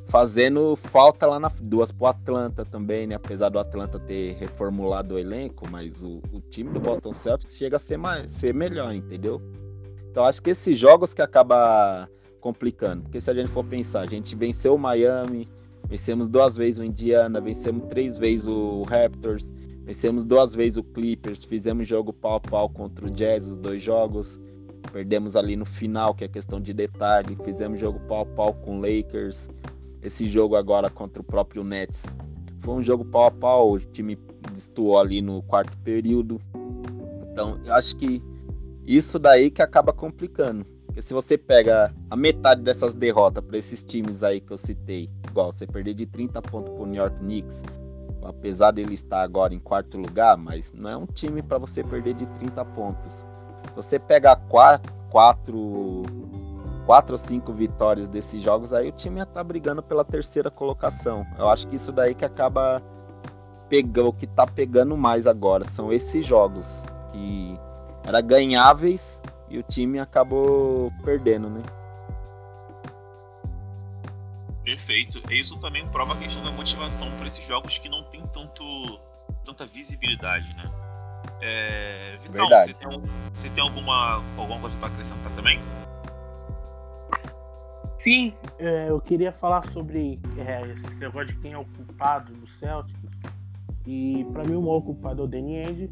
[0.08, 3.15] fazendo falta lá na duas pro Atlanta também, né?
[3.15, 7.78] Apesar do Atlanta ter reformulado o elenco, mas o, o time do Boston Celtics chega
[7.78, 9.41] a ser, mais, ser melhor, entendeu?
[10.10, 12.10] Então acho que esses jogos que acaba
[12.41, 15.48] complicando, porque se a gente for pensar, a gente venceu o Miami,
[15.88, 21.44] vencemos duas vezes o Indiana, vencemos três vezes o Raptors, vencemos duas vezes o Clippers,
[21.44, 24.39] fizemos jogo pau a pau contra o Jazz, os dois jogos,
[24.91, 28.78] perdemos ali no final, que é questão de detalhe, fizemos jogo pau a pau com
[28.78, 29.50] o Lakers,
[30.02, 32.17] esse jogo agora contra o próprio Nets.
[32.60, 34.17] Foi um jogo pau a pau, o time
[34.52, 36.39] destoou ali no quarto período.
[37.32, 38.22] Então, eu acho que
[38.86, 40.65] isso daí que acaba complicando.
[40.86, 45.10] Porque se você pega a metade dessas derrotas para esses times aí que eu citei,
[45.30, 47.63] igual você perder de 30 pontos pro New York Knicks,
[48.32, 52.15] apesar dele estar agora em quarto lugar, mas não é um time para você perder
[52.15, 53.26] de 30 pontos.
[53.76, 56.04] Você pega quatro, quatro
[56.86, 61.26] quatro ou cinco vitórias desses jogos, aí o time já tá brigando pela terceira colocação.
[61.38, 62.82] Eu acho que isso daí que acaba
[63.70, 67.58] pegando, o que tá pegando mais agora são esses jogos que
[68.04, 71.62] era ganháveis e o time acabou perdendo, né?
[74.72, 75.22] Perfeito.
[75.30, 78.64] Isso também prova a questão da motivação para esses jogos que não tem tanto
[79.44, 80.72] tanta visibilidade, né?
[81.42, 82.18] É...
[82.22, 83.02] Vitão, você tem,
[83.34, 85.60] você tem alguma, alguma coisa para acrescentar também?
[88.00, 92.48] Sim, é, eu queria falar sobre é, esse negócio de quem é o culpado do
[92.58, 92.98] Celtics.
[93.86, 95.90] E para mim o maior culpado é o Danny Ainge.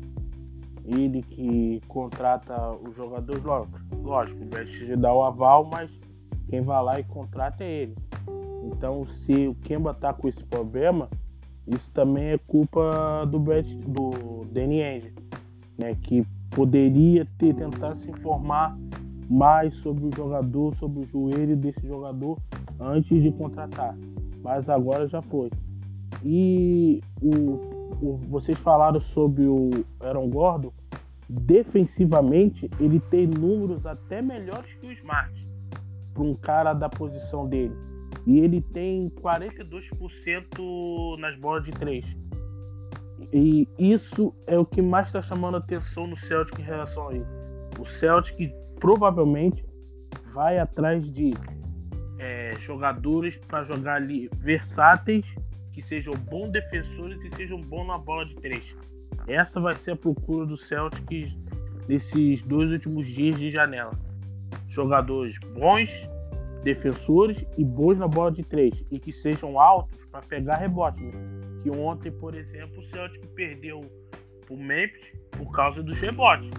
[0.86, 5.92] Ele que contrata os jogadores, lógico, lógico, o Brett dá o aval, mas
[6.50, 8.09] quem vai lá e contrata é ele.
[8.64, 11.10] Então se o Kemba tá com esse problema,
[11.68, 15.14] isso também é culpa do Brett, do Danny Ainge,
[15.78, 15.96] né?
[16.04, 18.78] Que poderia ter tentado se informar
[19.30, 22.38] mais sobre o jogador, sobre o joelho desse jogador
[22.80, 23.96] antes de contratar.
[24.42, 25.52] Mas agora já foi.
[26.24, 27.36] E o,
[28.02, 29.70] o, vocês falaram sobre o
[30.00, 30.72] Aaron Gordon.
[31.30, 35.32] Defensivamente, ele tem números até melhores que o Smart
[36.14, 37.76] para um cara da posição dele.
[38.26, 42.06] E ele tem 42% nas bolas de 3.
[43.34, 47.26] E isso é o que mais está chamando atenção no Celtic em relação a ele.
[47.80, 49.64] O Celtic provavelmente
[50.34, 51.32] vai atrás de
[52.20, 55.26] é, jogadores para jogar ali versáteis,
[55.74, 58.64] que sejam bons defensores e sejam bons na bola de três.
[59.28, 61.34] Essa vai ser a procura do Celtics
[61.88, 63.92] nesses dois últimos dias de janela.
[64.70, 65.90] Jogadores bons,
[66.64, 71.02] defensores e bons na bola de três e que sejam altos para pegar rebote.
[71.02, 71.12] Né?
[71.64, 73.82] Que ontem, por exemplo, o Celtic perdeu
[74.50, 76.50] o Memphis por causa dos rebotes.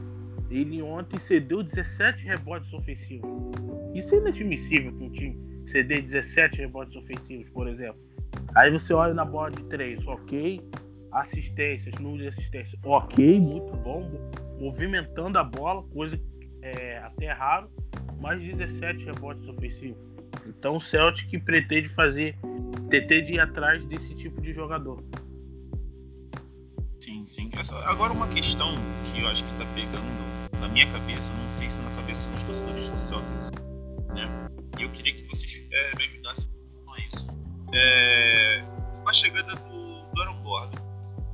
[0.51, 3.31] Ele ontem cedeu 17 rebotes ofensivos.
[3.95, 8.01] Isso é inadmissível para um time ceder 17 rebotes ofensivos, por exemplo.
[8.57, 10.61] Aí você olha na bola de 3, ok.
[11.13, 14.09] Assistências, número de assistências, ok, muito bom.
[14.61, 16.19] Movimentando a bola, coisa
[16.63, 17.71] é, até raro,
[18.21, 19.99] mas 17 rebotes ofensivos.
[20.47, 22.37] Então o Celtic pretende fazer,
[22.89, 25.03] pretende ir atrás desse tipo de jogador.
[27.01, 27.51] Sim, sim.
[27.55, 28.75] Essa, agora uma questão
[29.07, 32.43] que eu acho que tá pegando na minha cabeça, não sei se na cabeça dos
[32.43, 33.51] torcedores do Celtics,
[34.15, 34.49] né?
[34.79, 36.51] Eu queria que vocês é, me ajudassem
[36.85, 37.27] com isso.
[37.73, 38.65] É,
[39.07, 40.79] a chegada do, do Aaron Gordon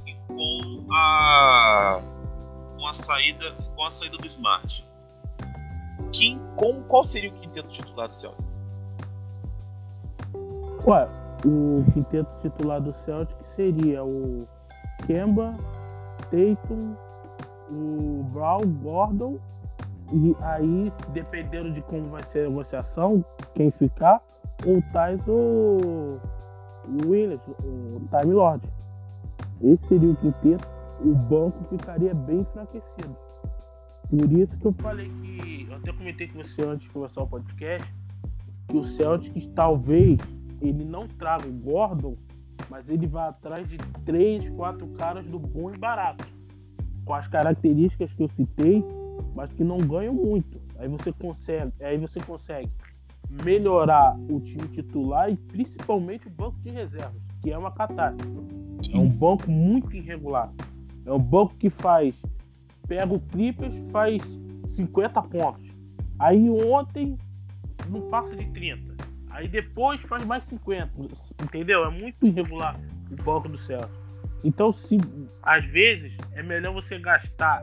[0.07, 2.01] e com a
[2.79, 4.87] com a saída com a saída do Smart.
[6.13, 8.61] Quem, com, qual seria o quinteto titular do Celtics?
[10.87, 11.09] Ué,
[11.45, 14.47] o quinteto titular do Celtic seria o
[15.07, 15.55] Kemba,
[16.31, 16.95] Tatum,
[17.71, 19.39] o Brown, Gordon
[20.13, 24.23] e aí, dependendo de como vai ser a negociação, quem ficar,
[24.65, 26.21] ou Tais ou
[26.87, 28.63] o Williams, o Time Lord.
[29.61, 30.69] Esse seria o quinteto.
[31.01, 33.17] O banco ficaria bem enfraquecido.
[34.11, 35.67] Por isso que eu falei que.
[35.69, 37.87] Eu até comentei com você antes de começar o podcast
[38.69, 40.19] que o Celtics talvez
[40.61, 42.17] ele não traga o Gordon,
[42.69, 46.25] mas ele vai atrás de três, quatro caras do bom e barato,
[47.05, 48.85] com as características que eu citei,
[49.35, 50.61] mas que não ganham muito.
[50.79, 52.71] Aí você consegue, aí você consegue
[53.45, 58.55] melhorar o time titular e principalmente o banco de reservas, que é uma catástrofe.
[58.93, 60.53] É um banco muito irregular.
[61.05, 62.15] É um banco que faz
[62.87, 64.23] pega o Clippers, faz
[64.77, 65.67] 50 pontos.
[66.19, 67.19] Aí ontem
[67.89, 68.95] não passa de 30.
[69.31, 70.91] Aí depois faz mais 50.
[71.43, 71.85] Entendeu?
[71.85, 72.81] É muito irregular
[73.11, 74.07] o banco do Celso.
[74.43, 74.97] Então, se,
[75.43, 77.63] às vezes, é melhor você gastar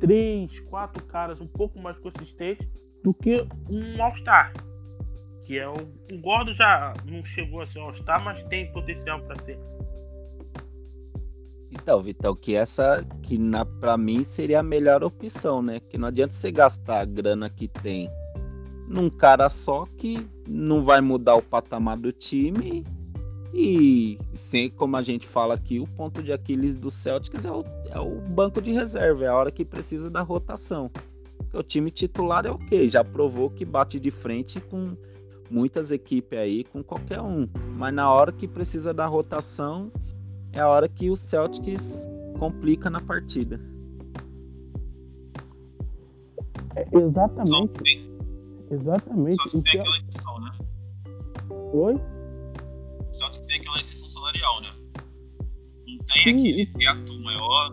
[0.00, 2.68] 3, 4 caras um pouco mais consistentes
[3.04, 4.52] do que um All-Star.
[5.44, 5.74] Que é o,
[6.12, 9.58] o Gordo já não chegou a ser All-Star, mas tem potencial para ser.
[11.72, 15.80] Então, Vitão, que essa que na para mim seria a melhor opção, né?
[15.80, 18.10] Que não adianta você gastar a grana que tem
[18.86, 22.84] num cara só que não vai mudar o patamar do time
[23.54, 27.64] e sem como a gente fala aqui, o ponto de Aquiles do Celtics é o,
[27.90, 30.90] é o banco de reserva, é a hora que precisa da rotação.
[31.54, 34.96] O time titular é ok, já provou que bate de frente com
[35.50, 37.46] muitas equipes aí, com qualquer um.
[37.76, 39.92] Mas na hora que precisa da rotação,
[40.52, 42.06] é a hora que o Celtics
[42.38, 43.60] complica na partida.
[46.76, 48.10] É exatamente.
[48.70, 49.34] Exatamente.
[49.34, 50.50] Só que tem aquela exceção, né?
[51.72, 51.94] Oi?
[53.12, 54.68] Só que tem aquela exceção salarial, né?
[55.86, 56.30] Não tem Sim.
[56.30, 57.72] aquele teto maior.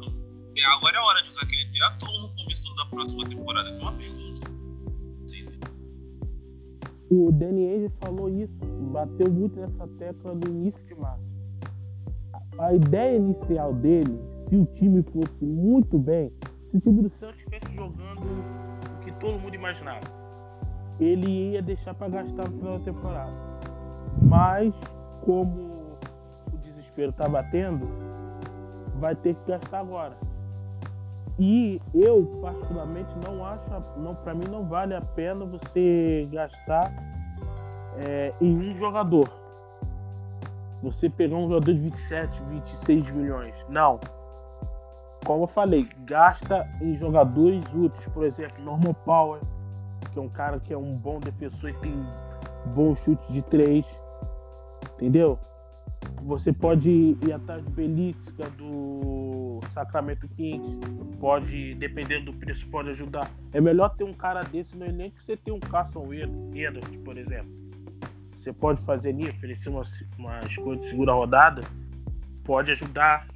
[0.75, 3.71] Agora é hora de usar aquele teto ou no começo da próxima temporada?
[3.71, 4.49] Tem uma pergunta.
[7.11, 8.53] O Danny Ainge falou isso,
[8.91, 11.38] bateu muito nessa tecla no início de março
[12.59, 16.31] a ideia inicial dele, se o time fosse muito bem,
[16.69, 20.01] se o time do Santos estivesse jogando o que todo mundo imaginava,
[20.99, 23.31] ele ia deixar para gastar no final da temporada.
[24.21, 24.73] Mas,
[25.21, 25.97] como
[26.53, 27.87] o desespero está batendo,
[28.95, 30.17] vai ter que gastar agora.
[31.39, 33.63] E eu, particularmente, não acho,
[33.97, 36.91] não, para mim, não vale a pena você gastar
[37.97, 39.29] é, em um jogador
[40.81, 42.41] você pegar um jogador de 27,
[42.85, 43.53] 26 milhões.
[43.69, 43.99] Não.
[45.25, 49.41] Como eu falei, gasta em jogadores úteis, por exemplo, Norman Power,
[50.13, 51.93] que é um cara que é um bom defensor e tem
[52.73, 53.85] bom chute de três.
[54.95, 55.37] Entendeu?
[56.23, 60.79] Você pode ir atrás do Belitska, do Sacramento Kings,
[61.19, 63.29] pode, dependendo do preço, pode ajudar.
[63.51, 67.17] É melhor ter um cara desse no elenco que você ter um Carson Edwards, por
[67.17, 67.68] exemplo
[68.39, 69.83] você pode fazer ali, oferecer uma,
[70.17, 71.61] uma escolha de segura rodada,
[72.43, 73.27] pode ajudar.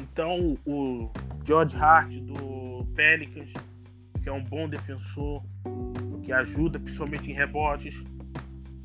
[0.00, 1.10] Então, o
[1.44, 3.52] George Hart do Pelicans,
[4.22, 5.42] que é um bom defensor,
[6.24, 7.94] que ajuda principalmente em rebotes.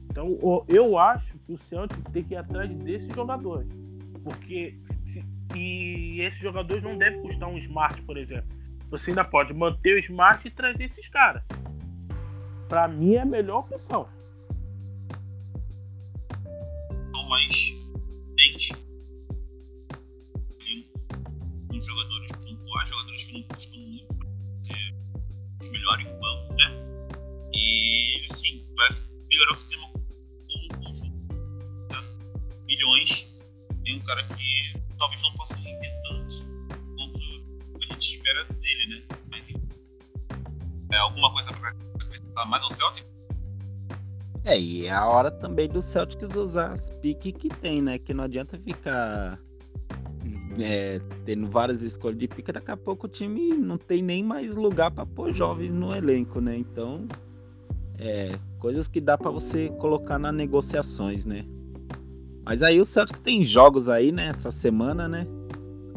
[0.09, 0.37] Então,
[0.67, 3.69] eu acho que o Celtic tem que ir atrás desses jogadores.
[4.23, 4.75] Porque
[5.13, 5.23] se,
[5.55, 8.49] e esses jogadores não devem custar um Smart, por exemplo.
[8.89, 11.43] Você ainda pode manter o Smart e trazer esses caras.
[12.67, 14.16] Para mim é a melhor opção
[17.27, 17.75] mais
[18.35, 18.73] dente.
[21.69, 26.71] Com jogadores pontuais, jogadores que não custam muito para melhor em banco, né?
[27.53, 28.89] E assim, vai
[29.29, 31.87] melhorar o sistema como um conjunto.
[31.89, 32.03] Tá?
[32.65, 33.27] Milhões.
[33.83, 36.35] Tem um cara que talvez não possa render tanto
[36.97, 37.19] quanto
[37.77, 39.17] a gente espera dele, né?
[39.31, 39.61] Mas enfim.
[40.91, 43.06] É, alguma coisa para acrescentar mais ao Celtic?
[44.47, 47.97] É, e é a hora também do Celtics usar as piques que tem, né?
[47.97, 49.37] Que não adianta ficar
[50.57, 54.55] é, tendo várias escolhas de pique, daqui a pouco o time não tem nem mais
[54.55, 56.55] lugar para pôr jovens no elenco, né?
[56.55, 57.05] Então,
[57.99, 61.43] é, coisas que dá para você colocar nas negociações, né?
[62.45, 64.27] Mas aí o Celtics tem jogos aí, né?
[64.27, 65.27] Essa semana, né?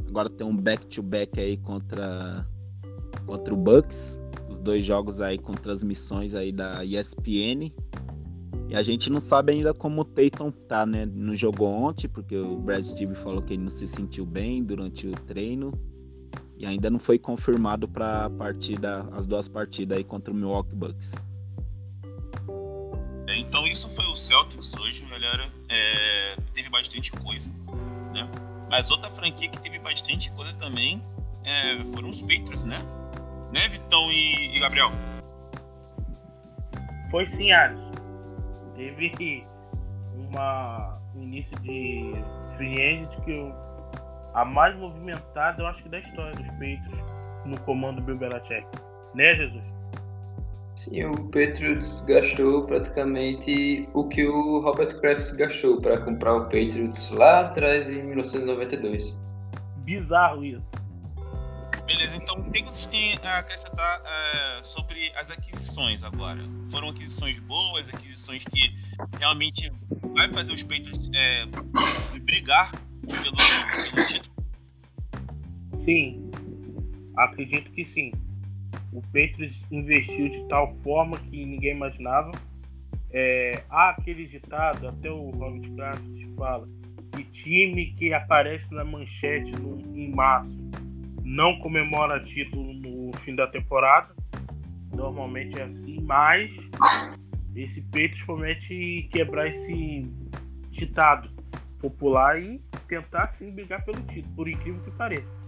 [0.09, 2.45] agora tem um back-to-back aí contra,
[3.27, 4.21] contra o Bucks.
[4.49, 7.73] Os dois jogos aí com transmissões aí da ESPN.
[8.71, 11.05] E a gente não sabe ainda como o Tatum tá, né?
[11.05, 15.09] Não jogou ontem, porque o Brad Steve falou que ele não se sentiu bem durante
[15.09, 15.73] o treino.
[16.57, 20.77] E ainda não foi confirmado para a partida, as duas partidas aí contra o Milwaukee
[20.77, 21.17] Bucks.
[23.27, 25.51] É, então isso foi o Celtics hoje, galera.
[25.69, 27.51] É, teve bastante coisa,
[28.15, 28.31] né?
[28.71, 31.03] Mas outra franquia que teve bastante coisa também
[31.45, 32.79] é, foram os Patriots, né?
[33.53, 34.93] Né, Vitão e, e Gabriel?
[37.11, 37.90] Foi sim, Alisson
[38.81, 39.47] teve
[40.17, 42.15] uma, um início de
[42.57, 43.55] free agent que eu,
[44.35, 46.91] a mais movimentada, eu acho que da história dos peitos
[47.45, 48.67] no comando Bill Belichick.
[49.15, 49.65] Né, Jesus?
[50.77, 57.11] Sim, o Patriots gastou praticamente o que o Robert Kraft gastou para comprar o Patriots
[57.11, 59.21] lá atrás em 1992.
[59.85, 60.70] Bizarro isso.
[61.91, 66.41] Beleza, então o que vocês têm a acrescentar é, sobre as aquisições agora?
[66.71, 68.73] Foram aquisições boas, aquisições que
[69.19, 69.73] realmente
[70.15, 71.47] vai fazer os Patriots é,
[72.21, 72.71] brigar
[73.01, 74.37] pelo, pelo título?
[75.85, 76.31] Sim,
[77.17, 78.13] acredito que sim.
[78.93, 82.31] O Patriots investiu de tal forma que ninguém imaginava.
[83.13, 86.69] É, há aquele ditado, até o Robert Kraft fala,
[87.17, 90.60] que time que aparece na manchete no, em março
[91.31, 94.13] não comemora título no fim da temporada.
[94.93, 96.51] Normalmente é assim, mas
[97.55, 100.11] esse Peitos promete quebrar esse
[100.73, 101.31] ditado
[101.81, 105.41] popular e tentar sim brigar pelo título, por incrível que pareça.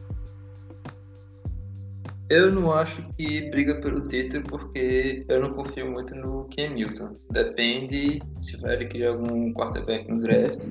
[2.31, 7.17] Eu não acho que briga pelo título porque eu não confio muito no Ken Milton.
[7.31, 10.69] Depende se vai adquirir algum quarterback no draft.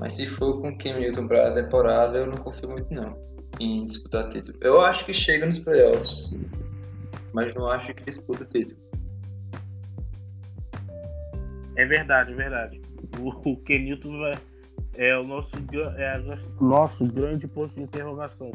[0.00, 3.29] Mas se for com o Ken Milton para a temporada, eu não confio muito não
[3.60, 4.56] em disputar título.
[4.60, 6.36] Eu acho que chega nos playoffs,
[7.32, 8.78] mas não acho que disputa título.
[11.76, 12.80] É verdade, é verdade.
[13.18, 14.32] O, o Kenilton
[14.96, 15.50] é o nosso,
[15.96, 16.20] é
[16.58, 18.50] o nosso grande ponto de interrogação.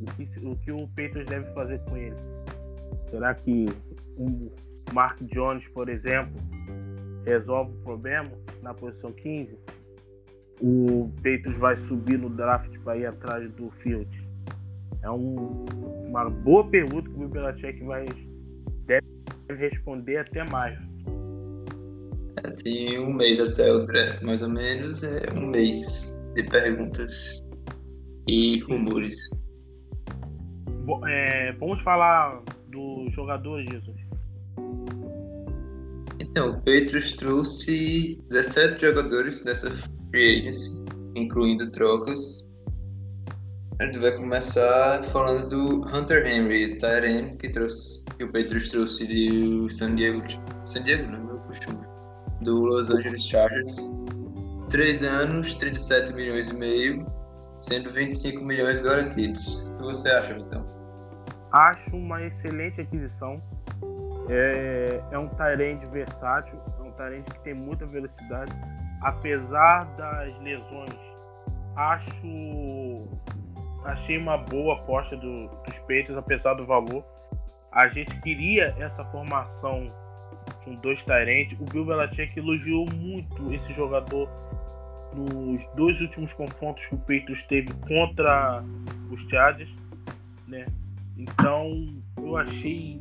[0.00, 2.16] O que o, que o Peters deve fazer com ele?
[3.10, 3.66] Será que
[4.16, 4.50] o
[4.92, 6.32] Mark Jones, por exemplo,
[7.24, 8.30] resolve o problema
[8.62, 9.56] na posição 15?
[10.60, 14.23] O Peters vai subir no draft para ir atrás do Field?
[15.04, 15.64] É um,
[16.08, 18.06] uma boa pergunta que o Belichick vai
[18.86, 19.04] deve
[19.54, 20.78] responder até mais.
[22.38, 27.44] É, tem um mês até o draft, mais ou menos, é um mês de perguntas
[28.26, 29.16] e rumores.
[31.06, 33.96] É, vamos falar dos jogadores, Jesus.
[36.18, 39.70] Então, o Patriots trouxe 17 jogadores dessa
[40.10, 40.82] free agency,
[41.14, 42.43] incluindo trocas,
[43.80, 49.06] a gente vai começar falando do Hunter Henry, Tyrene, que trouxe, que o Patriots trouxe
[49.08, 50.22] de San Diego,
[50.64, 51.84] San Diego não é meu costume,
[52.42, 53.90] do Los Angeles Chargers.
[54.70, 57.06] Três anos, 37 milhões e meio,
[57.60, 59.66] sendo 25 milhões garantidos.
[59.66, 60.64] O que você acha, Vitão?
[61.52, 63.42] Acho uma excelente aquisição.
[64.28, 68.52] É, é um Tyrande versátil, é um Tyrande que tem muita velocidade.
[69.02, 70.96] Apesar das lesões,
[71.76, 73.06] acho
[73.84, 77.04] achei uma boa aposta do, dos peitos, apesar do valor.
[77.70, 79.92] A gente queria essa formação
[80.64, 81.58] com dois Tyrants.
[81.60, 84.28] O Bill Belichick elogiou muito esse jogador
[85.14, 88.64] nos dois últimos confrontos que o Peitos teve contra
[89.10, 89.70] os Chargers,
[90.48, 90.66] né?
[91.16, 93.00] Então eu achei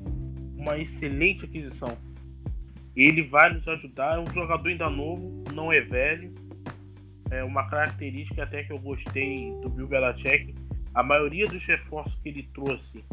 [0.58, 1.98] uma excelente aquisição.
[2.96, 6.32] Ele vai nos ajudar, é um jogador ainda novo, não é velho.
[7.32, 10.54] É uma característica até que eu gostei do Bill Belichick
[10.94, 13.04] a maioria dos reforços que ele trouxe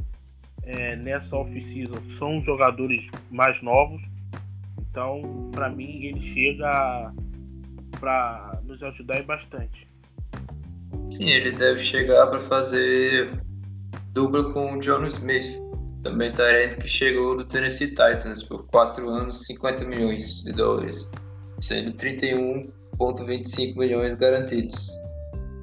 [0.62, 4.02] é, nessa off-season são jogadores mais novos.
[4.78, 7.12] Então, para mim, ele chega
[7.98, 9.88] para nos ajudar bastante.
[11.10, 13.30] Sim, ele deve chegar para fazer
[14.12, 15.56] dupla com o John Smith,
[16.02, 21.10] também Tyrant que chegou do Tennessee Titans por 4 anos, 50 milhões de dólares,
[21.60, 24.90] sendo 31,25 milhões garantidos.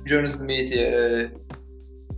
[0.05, 1.29] John Smith é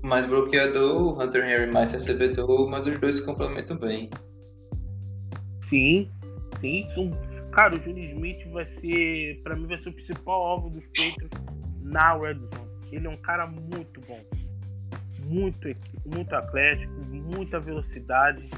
[0.01, 4.09] mais bloqueador, o Hunter Henry mais recebedor, mas os dois se complementam bem.
[5.69, 6.09] Sim,
[6.59, 6.87] sim.
[7.51, 11.29] Cara, o Júnior Smith vai ser, para mim, vai ser o principal alvo dos Patriots
[11.81, 12.69] na Red Zone.
[12.91, 14.19] Ele é um cara muito bom,
[15.25, 15.67] muito,
[16.05, 16.93] muito atlético,
[17.35, 18.49] muita velocidade.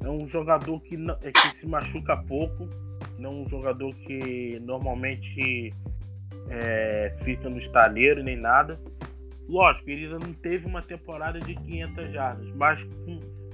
[0.00, 2.68] É um jogador que, não, é, que se machuca pouco,
[3.18, 5.74] não um jogador que normalmente
[6.48, 8.80] é, fica no estaleiro nem nada
[9.48, 12.86] Lógico, ele ainda não teve uma temporada de 500 jardas, mas,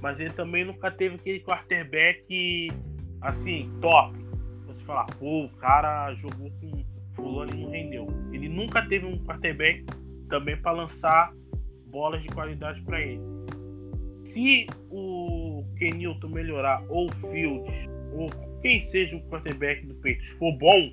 [0.01, 2.67] mas ele também nunca teve aquele quarterback
[3.21, 4.13] assim, top.
[4.67, 6.83] Você falar, pô, o cara jogou com
[7.15, 8.07] fulano e não rendeu.
[8.33, 9.85] Ele nunca teve um quarterback
[10.27, 11.33] também para lançar
[11.87, 13.21] bolas de qualidade para ele.
[14.25, 18.29] Se o Kenilton melhorar, ou o Fields, ou
[18.61, 20.91] quem seja o quarterback do Peitos for bom,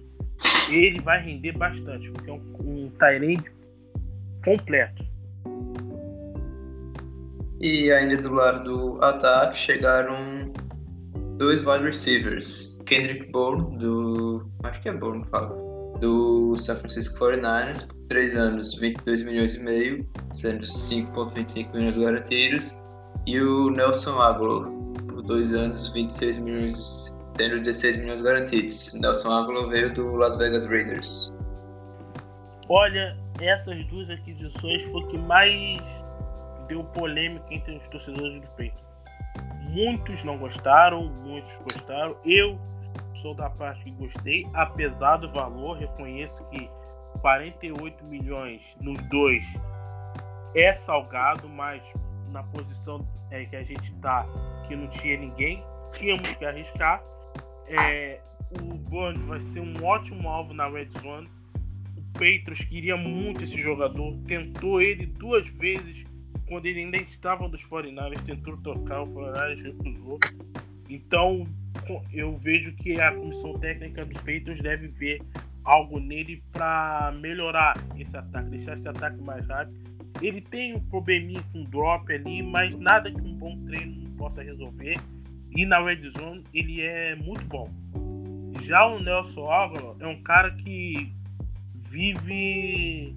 [0.70, 3.50] ele vai render bastante, porque é um, um Tyrande
[4.42, 5.04] completo.
[7.60, 10.52] E ainda do lado do ataque chegaram
[11.38, 12.78] dois wide receivers.
[12.86, 14.44] Kendrick Bourne, do.
[14.64, 15.54] Acho que é Bourne, fala.
[16.00, 22.82] Do San Francisco 49ers, por 3 anos, 22 milhões e meio, sendo 5,25 milhões garantidos.
[23.26, 24.68] E o Nelson Aguilar,
[25.08, 28.98] por 2 anos, 26 milhões, tendo 16 milhões garantidos.
[29.00, 31.32] Nelson Aguilar veio do Las Vegas Raiders.
[32.68, 35.80] Olha, essas duas aquisições foi que mais
[36.68, 38.82] deu polêmica entre os torcedores do peito.
[39.70, 42.16] Muitos não gostaram, muitos gostaram.
[42.24, 42.58] Eu
[43.20, 46.68] sou da parte que gostei, apesar do valor, reconheço que
[47.20, 49.42] 48 milhões nos dois
[50.54, 51.82] é salgado, mas
[52.30, 54.26] na posição é, que a gente está,
[54.66, 57.02] que não tinha ninguém, tínhamos que arriscar.
[57.68, 58.20] É,
[58.60, 61.28] o Burns vai ser um ótimo alvo na Red Zone.
[62.12, 66.04] Patriots queria muito esse jogador, tentou ele duas vezes
[66.52, 70.18] quando ele ainda estava nos 49 tentou tocar, o 49 recusou.
[70.86, 71.46] Então,
[72.12, 75.22] eu vejo que a comissão técnica dos Patriots deve ver
[75.64, 79.78] algo nele para melhorar esse ataque, deixar esse ataque mais rápido.
[80.20, 84.42] Ele tem um probleminha com drop ali, mas nada que um bom treino não possa
[84.42, 84.96] resolver.
[85.56, 87.70] E na red zone ele é muito bom.
[88.62, 91.10] Já o Nelson Álvaro é um cara que
[91.92, 93.14] vive,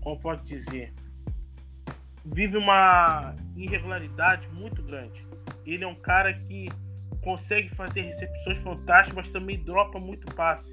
[0.00, 0.92] como pode dizer,
[2.24, 5.26] vive uma irregularidade muito grande.
[5.64, 6.68] Ele é um cara que
[7.22, 10.72] consegue fazer recepções fantásticas, mas também dropa muito passe.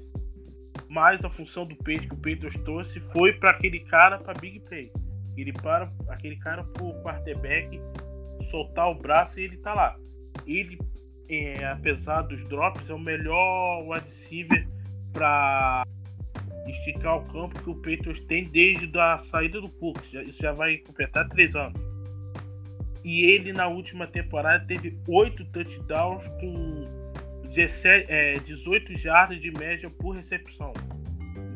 [0.88, 4.60] Mas a função do peito que o Petros trouxe foi para aquele cara para big
[4.60, 4.92] play.
[5.34, 7.80] Ele para aquele cara pro quarterback
[8.50, 9.96] soltar o braço e ele tá lá.
[10.46, 10.78] Ele,
[11.30, 14.68] é, apesar dos drops, é o melhor wide receiver
[15.14, 15.86] para
[16.72, 19.98] esticar o campo que o Patriots tem desde a saída do Cook.
[20.12, 21.80] Isso já vai completar três anos.
[23.04, 26.88] E ele na última temporada teve oito touchdowns com
[27.54, 30.72] 17, é, 18 jardas de média por recepção.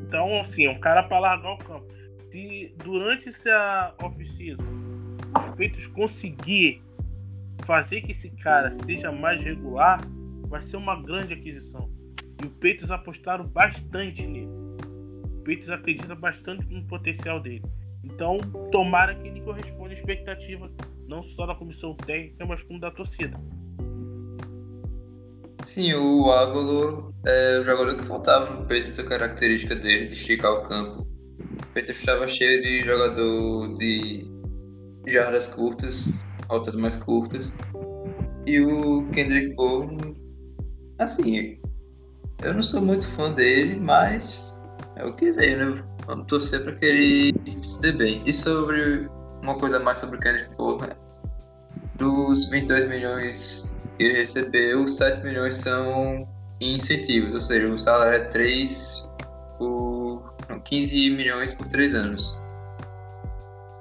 [0.06, 1.86] Então, assim, é um cara para largar o campo.
[2.30, 6.82] Se durante essa off-season os Patriots conseguir
[7.64, 10.00] fazer que esse cara seja mais regular,
[10.48, 11.90] vai ser uma grande aquisição.
[12.42, 14.65] E o Patriots apostaram bastante nele.
[15.46, 17.62] Patriots acredita bastante no potencial dele.
[18.02, 18.38] Então,
[18.72, 20.70] tomara que ele corresponda à expectativa,
[21.08, 23.38] não só da comissão técnica, mas como da torcida.
[25.64, 30.52] Sim, o Ágolo é o jogador que faltava no Patriots, a característica dele de esticar
[30.52, 31.02] o campo.
[31.02, 34.26] O Patriots estava cheio de jogador de
[35.06, 37.52] jardas curtas, altas mais curtas.
[38.46, 40.16] E o Kendrick Bourne,
[40.98, 41.58] assim,
[42.44, 44.55] eu não sou muito fã dele, mas
[44.96, 45.84] é o que veio, né?
[46.06, 48.22] Vamos torcer para que ele se dê bem.
[48.26, 49.08] E sobre
[49.42, 50.96] uma coisa mais sobre o Kendrick Bourne, né?
[51.96, 56.28] dos 22 milhões que ele recebeu, 7 milhões são
[56.60, 59.08] em incentivos, ou seja, o salário é 3
[59.58, 60.34] por
[60.64, 62.38] 15 milhões por 3 anos.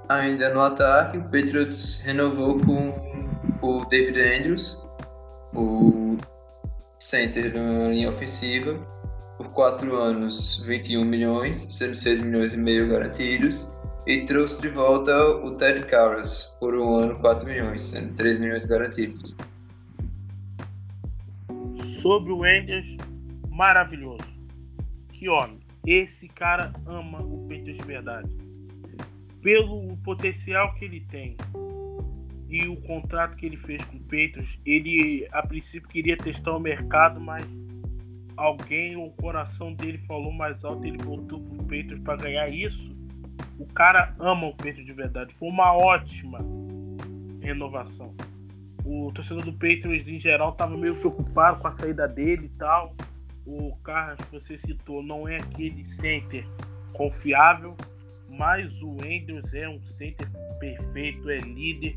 [0.08, 2.94] Ainda no ataque, o Patriots renovou com
[3.60, 4.86] o David Andrews,
[5.54, 6.16] o
[6.98, 8.78] center da linha ofensiva,
[9.36, 13.74] por 4 anos 21 milhões, sendo 6 milhões e meio garantidos,
[14.06, 18.64] e trouxe de volta o Ted Carras por um ano 4 milhões, sendo 3 milhões
[18.64, 19.36] garantidos.
[22.00, 22.96] Sobre o Enders,
[23.50, 24.24] maravilhoso.
[25.12, 25.58] Que homem.
[25.86, 28.30] Esse cara ama o Patriots de verdade.
[29.42, 31.36] Pelo potencial que ele tem
[32.48, 36.60] e o contrato que ele fez com o Patriots, ele a princípio queria testar o
[36.60, 37.44] mercado, mas
[38.36, 42.94] alguém, o coração dele falou mais alto, ele voltou pro Patriots para ganhar isso.
[43.58, 45.34] O cara ama o Patriots de verdade.
[45.38, 46.38] Foi uma ótima
[47.40, 48.14] renovação.
[48.84, 52.94] O torcedor do Patriots em geral estava meio preocupado com a saída dele e tal.
[53.46, 56.46] O Carlos que você citou não é aquele center
[56.92, 57.76] confiável,
[58.28, 60.28] mas o Andrews é um center
[60.58, 61.96] perfeito, é líder.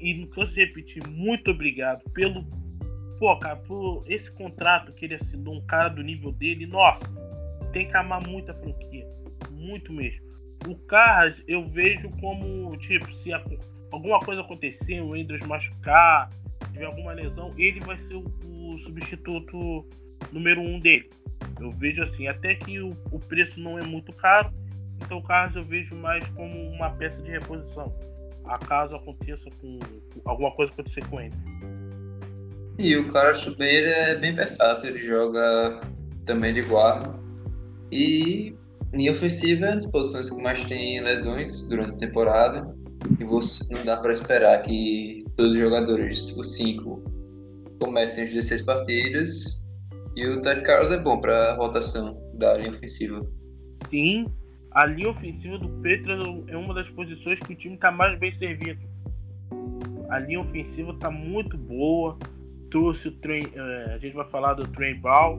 [0.00, 2.44] E não de repetir, muito obrigado pelo
[3.18, 7.00] pô, cara, por esse contrato que ele assinou, um cara do nível dele, nossa,
[7.72, 9.06] tem que amar muito a franquia.
[9.50, 10.26] Muito mesmo.
[10.66, 13.42] O Carras eu vejo como, tipo, se a-
[13.92, 16.30] alguma coisa acontecer, o Andrews machucar,
[16.72, 19.86] tiver alguma lesão, ele vai ser o, o substituto
[20.32, 21.08] número um dele.
[21.60, 24.50] Eu vejo assim, até que o, o preço não é muito caro,
[25.04, 27.92] então o Carras eu vejo mais como uma peça de reposição.
[28.44, 31.34] Acaso aconteça com, com alguma coisa acontecer com ele.
[32.78, 35.80] E o cara ele é bem versátil, ele joga
[36.24, 37.12] também de guarda.
[37.90, 38.54] E
[38.92, 42.74] linha ofensiva é uma das posições que mais tem lesões durante a temporada.
[43.18, 47.02] E você, não dá para esperar que todos os jogadores, os cinco,
[47.82, 49.64] comecem as 16 partidas.
[50.14, 53.26] E o Ted Carlos é bom para rotação da linha ofensiva.
[53.90, 54.26] Sim,
[54.72, 58.36] a linha ofensiva do Petro é uma das posições que o time está mais bem
[58.38, 58.80] servido.
[60.10, 62.16] A linha ofensiva está muito boa.
[62.70, 65.38] Trouxe o eh, a gente vai falar do Trey Ball,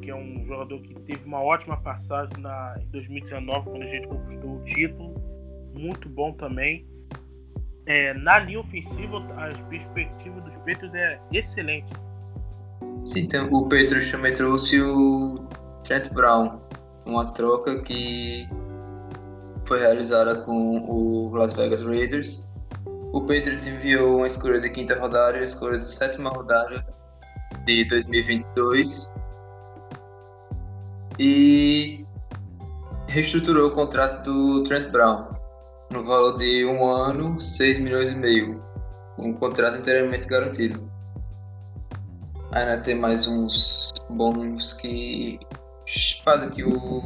[0.00, 4.06] que é um jogador que teve uma ótima passagem na, em 2019, quando a gente
[4.06, 5.14] conquistou o título.
[5.74, 6.86] Muito bom também.
[7.86, 11.92] Eh, na linha ofensiva, as perspectivas dos Petros é excelente.
[13.04, 15.48] Sim, então o Petros também trouxe o
[15.84, 16.60] Trent Brown,
[17.06, 18.46] uma troca que
[19.66, 22.47] foi realizada com o Las Vegas Raiders.
[23.12, 26.84] O Patriots enviou uma escolha de quinta rodada e uma escolha de sétima rodada
[27.64, 29.10] de 2022
[31.18, 32.04] e
[33.08, 35.26] reestruturou o contrato do Trent Brown
[35.90, 38.62] no valor de um ano, 6 milhões e meio,
[39.18, 40.78] um contrato inteiramente garantido.
[42.52, 45.40] Ainda tem mais uns bônus que
[46.24, 47.02] fazem que o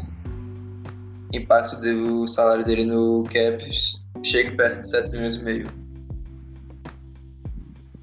[1.33, 3.65] impacto do salário dele no cap
[4.25, 5.82] chegue perto de 7 milhões e meio.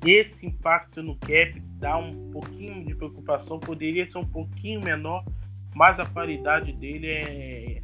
[0.05, 5.23] Esse impacto no cap dá um pouquinho de preocupação, poderia ser um pouquinho menor,
[5.75, 7.81] mas a qualidade dele é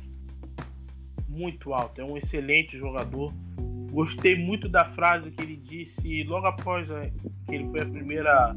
[1.27, 3.33] muito alta, é um excelente jogador.
[3.91, 7.01] Gostei muito da frase que ele disse logo após a,
[7.47, 8.55] que ele foi a primeira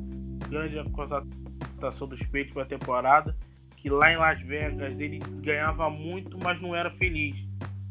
[0.49, 3.37] grande contratação dos peitos para a temporada,
[3.77, 7.37] que lá em Las Vegas ele ganhava muito, mas não era feliz,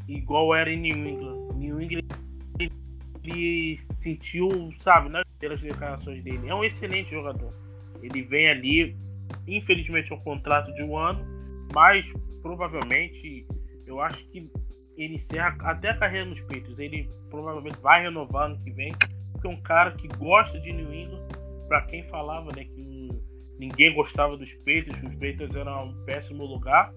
[0.08, 1.54] igual era em New England.
[1.56, 2.08] New England
[3.24, 4.50] ele sentiu,
[4.84, 6.48] sabe, nas primeiras declarações dele.
[6.48, 7.54] É um excelente jogador.
[8.02, 8.96] Ele vem ali,
[9.48, 11.24] infelizmente, é um contrato de um ano,
[11.74, 12.06] mas
[12.42, 13.46] provavelmente
[13.86, 14.50] eu acho que
[14.98, 16.78] ele encerra até a carreira nos peitos.
[16.80, 18.92] Ele provavelmente vai renovar no que vem,
[19.32, 21.28] porque é um cara que gosta de New England.
[21.68, 23.10] Para quem falava né, que
[23.60, 26.94] ninguém gostava dos peitos, que os peitos eram um péssimo lugar,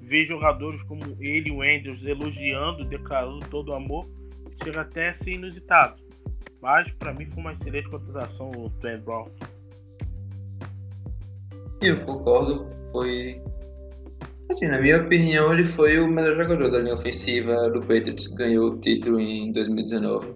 [0.00, 4.08] ver jogadores como ele e o Andrews elogiando, declarando todo o amor
[4.62, 6.02] chega até a ser inusitado.
[6.60, 9.28] Mas para mim foi uma excelente contratação o Trent Brown.
[11.80, 13.40] Eu concordo, foi.
[14.50, 18.72] Assim, na minha opinião, ele foi o melhor jogador da linha ofensiva do Patriots, ganhou
[18.72, 20.34] o título em 2019.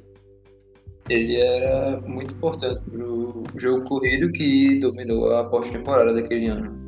[1.08, 6.80] Ele era muito importante pro jogo corrido que dominou a pós-temporada daquele ano.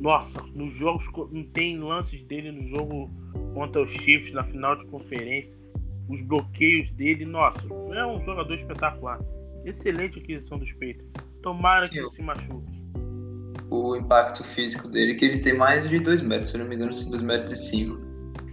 [0.00, 3.10] Nossa, nos jogos não tem lances dele no jogo
[3.52, 5.61] contra os Chiefs na final de conferência
[6.12, 7.60] os bloqueios dele, nossa,
[7.94, 9.18] é um jogador espetacular.
[9.64, 11.06] Excelente aquisição dos peitos.
[11.42, 11.90] Tomara Sim.
[11.90, 12.82] que ele se machuque.
[13.70, 16.90] O impacto físico dele, que ele tem mais de 2 metros, se não me engano,
[16.90, 17.98] 2 metros e 5.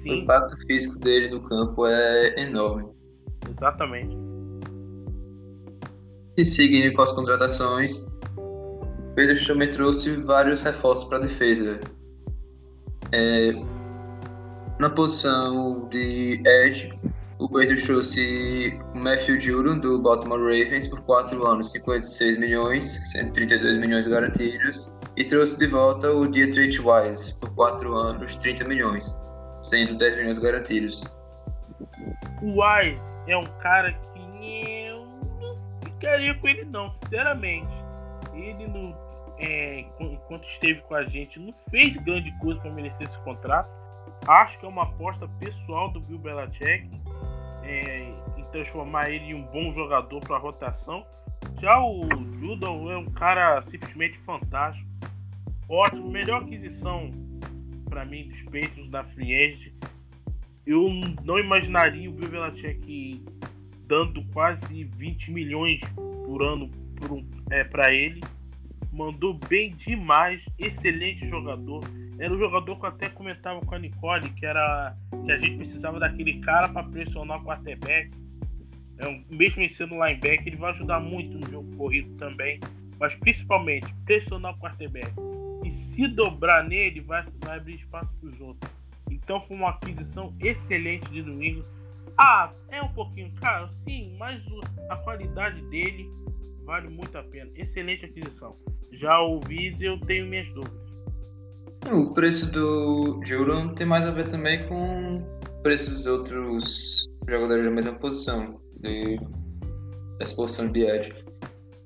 [0.05, 2.89] O impacto físico dele no campo é enorme.
[3.49, 4.15] exatamente.
[6.37, 8.07] E seguindo com as contratações,
[8.37, 11.81] o Pedro também trouxe vários reforços para a defesa.
[13.11, 13.51] É,
[14.79, 16.97] na posição de Edge,
[17.39, 23.31] o Pacers trouxe o Matthew Judon do Baltimore Ravens por 4 anos, 56 milhões, sendo
[23.31, 29.23] 32 milhões garantidos, e trouxe de volta o Dietrich Wise por 4 anos, 30 milhões,
[29.61, 31.03] sendo 10 milhões garantidos.
[32.41, 35.05] O Wise é um cara que eu
[35.39, 37.71] não ficaria com ele não, sinceramente.
[38.33, 38.93] Ele não,
[39.37, 43.69] é, enquanto esteve com a gente, não fez grande coisa para merecer esse contrato.
[44.27, 46.89] Acho que é uma aposta pessoal do Bill Belichick
[47.69, 51.05] é, em transformar ele em um bom jogador para rotação.
[51.61, 52.07] Já o
[52.39, 54.87] Judon é um cara simplesmente fantástico.
[55.69, 57.11] Ótimo, melhor aquisição
[57.87, 59.71] para mim dos peitos da Agent.
[60.65, 60.89] Eu
[61.23, 63.23] não imaginaria o Bill Belichick
[63.87, 65.79] dando quase 20 milhões
[66.25, 68.21] por ano para um, é, ele.
[68.91, 71.83] Mandou bem demais, excelente jogador.
[72.19, 74.93] Era um jogador que eu até comentava com a Nicole, que era
[75.25, 78.11] que a gente precisava daquele cara para pressionar o quarterback.
[78.97, 82.59] É um, mesmo ele sendo linebacker, ele vai ajudar muito no jogo corrido também.
[82.99, 85.13] Mas principalmente pressionar o quarterback.
[85.63, 88.69] E se dobrar nele, vai, vai abrir espaço para os outros.
[89.09, 91.63] Então foi uma aquisição excelente de England.
[92.17, 94.43] Ah, é um pouquinho caro, sim, mas
[94.89, 96.09] a qualidade dele
[96.65, 97.49] vale muito a pena.
[97.55, 98.57] Excelente aquisição.
[98.91, 100.88] Já o Viz eu tenho minhas dúvidas.
[101.87, 107.63] O preço do Jurão tem mais a ver também com o preço dos outros jogadores
[107.65, 109.19] da mesma posição, de,
[110.17, 111.13] dessa posição de edge.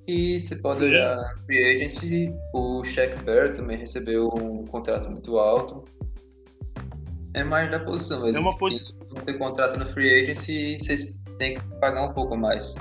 [0.07, 5.37] E você pode olhar na Free Agency, o Shaq Bear também recebeu um contrato muito
[5.37, 5.85] alto.
[7.33, 8.37] É mais da posição mesmo.
[8.37, 12.13] É uma porque posi- Quando você contrata no Free Agency, vocês têm que pagar um
[12.13, 12.75] pouco mais.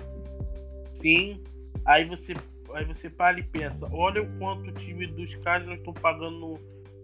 [1.00, 1.40] Sim.
[1.86, 2.32] Aí você,
[2.74, 6.58] aí você para e pensa, olha o quanto o time dos Cardinals estão pagando no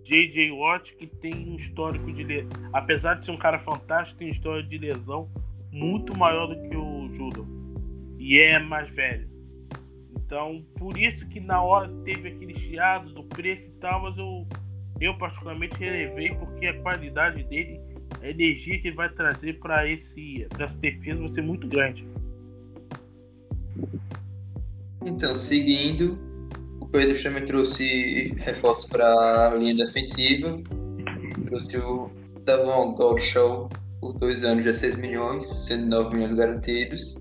[0.08, 0.50] J.J.
[0.52, 2.50] Watt, que tem um histórico de lesão.
[2.72, 5.28] Apesar de ser um cara fantástico, tem um histórico de lesão
[5.70, 7.46] muito maior do que o Judon.
[8.18, 9.28] E é mais velho.
[10.16, 14.46] Então, por isso que na hora teve aquele chiado do preço e tal, mas eu,
[14.98, 17.78] eu particularmente relevei porque a qualidade dele,
[18.22, 22.06] a energia que ele vai trazer para essa defesa vai ser muito grande.
[25.04, 26.18] Então, seguindo,
[26.88, 30.58] o Pedro também trouxe reforços para a linha defensiva.
[31.46, 32.10] Trouxe o
[32.44, 33.68] Davon Goldshaw
[34.00, 37.18] por dois anos, 16 milhões, sendo 9 milhões garantidos.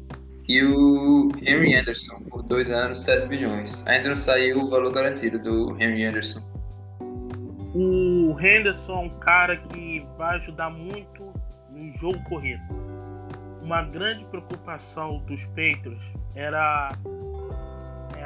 [0.47, 3.85] E o Henry Anderson por dois anos, 7 milhões.
[3.87, 6.39] Ainda não saiu o valor garantido do Henry Anderson.
[7.75, 11.33] O Henderson é um cara que vai ajudar muito
[11.69, 12.61] no jogo corrido.
[13.61, 16.01] Uma grande preocupação dos Patriots
[16.33, 16.89] era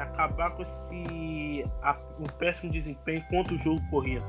[0.02, 4.24] acabar com esse a, o péssimo desempenho contra o jogo corrido.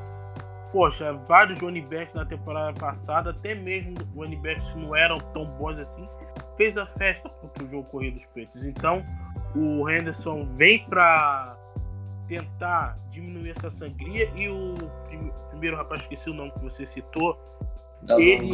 [0.72, 5.46] Poxa, vários running backs na temporada passada, até mesmo running backs que não eram tão
[5.46, 6.08] bons assim,
[6.58, 8.64] fez a festa contra o jogo corrido dos Patriots.
[8.64, 9.04] Então,
[9.56, 11.56] o Henderson vem para
[12.28, 14.74] tentar diminuir essa sangria e o
[15.08, 17.38] prim- primeiro rapaz, esqueci o nome que você citou,
[18.20, 18.50] Ele-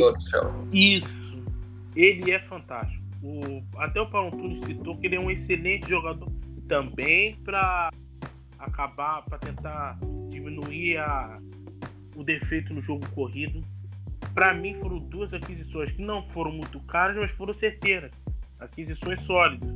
[0.73, 1.43] isso,
[1.95, 3.01] ele é fantástico.
[3.23, 4.31] O, até o Paulo
[4.65, 6.29] citou que ele é um excelente jogador
[6.69, 7.91] também para
[8.59, 9.97] acabar, para tentar
[10.29, 11.39] diminuir a,
[12.15, 13.61] o defeito no jogo corrido.
[14.33, 18.11] Para mim foram duas aquisições que não foram muito caras, mas foram certeiras.
[18.59, 19.67] Aquisições sólidas,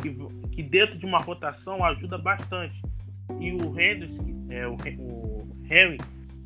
[0.00, 2.80] que, que dentro de uma rotação ajuda bastante.
[3.40, 5.98] E o Henderson, é, o, o Henry,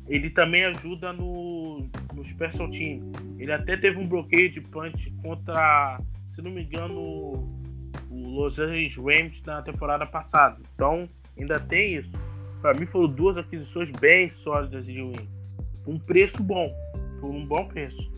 [0.07, 3.11] ele também ajuda no, no special team.
[3.37, 5.99] Ele até teve um bloqueio de punch contra,
[6.33, 7.61] se não me engano,
[8.11, 10.57] o Los Angeles Rams na temporada passada.
[10.75, 11.07] Então,
[11.37, 12.11] ainda tem isso.
[12.61, 15.27] Para mim foram duas aquisições bem sólidas de Win.
[15.87, 16.71] Um preço bom.
[17.19, 18.11] Por um bom preço.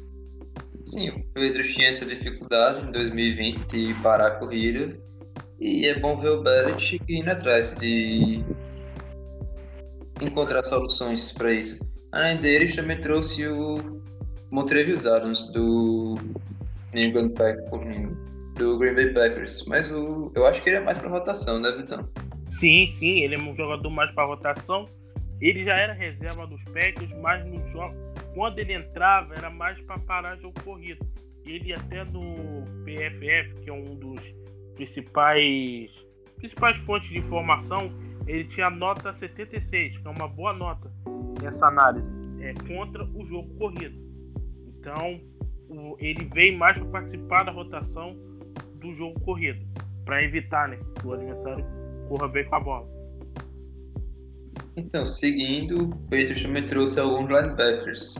[0.85, 4.97] Sim, o Pedro tinha essa dificuldade em 2020 de parar a corrida.
[5.59, 8.43] E é bom ver o Belichick indo atrás de
[10.21, 11.79] encontrar soluções para isso.
[12.11, 14.01] Além deles, também trouxe o
[14.51, 16.15] Montrevious Adams do
[16.93, 17.61] New England Pack-
[18.55, 19.65] do Green Bay Packers.
[19.67, 22.07] Mas o, eu acho que ele é mais para rotação, né, Vitão?
[22.51, 24.85] Sim, sim, ele é um jogador mais para rotação.
[25.41, 27.95] Ele já era reserva dos Packers, mas no jogo,
[28.33, 31.05] quando ele entrava, era mais para parar jogo corrido.
[31.45, 34.21] Ele até no PFF, que é um dos
[34.75, 35.91] principais
[36.37, 37.89] principais fontes de informação,
[38.27, 40.91] ele tinha nota 76, que é uma boa nota
[41.41, 42.05] nessa análise,
[42.41, 43.97] é contra o jogo corrido.
[44.67, 45.21] Então,
[45.99, 48.15] ele veio mais para participar da rotação
[48.83, 49.65] do jogo corrido,
[50.05, 51.65] para evitar, né, que o adversário
[52.09, 52.87] corra bem com a bola.
[54.75, 58.15] Então, seguindo, o Patriots também trouxe alguns linebackers.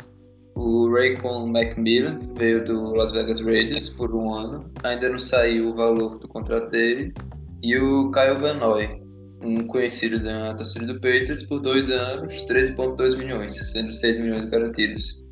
[0.56, 5.76] O Raycon Macmillan veio do Las Vegas Raiders por um ano, ainda não saiu o
[5.76, 7.14] valor do contrato dele.
[7.62, 9.02] E o Kyle Van Noy,
[9.42, 15.26] um conhecido da torcida do Patriots, por dois anos, 13,2 milhões, sendo 6 milhões garantidos.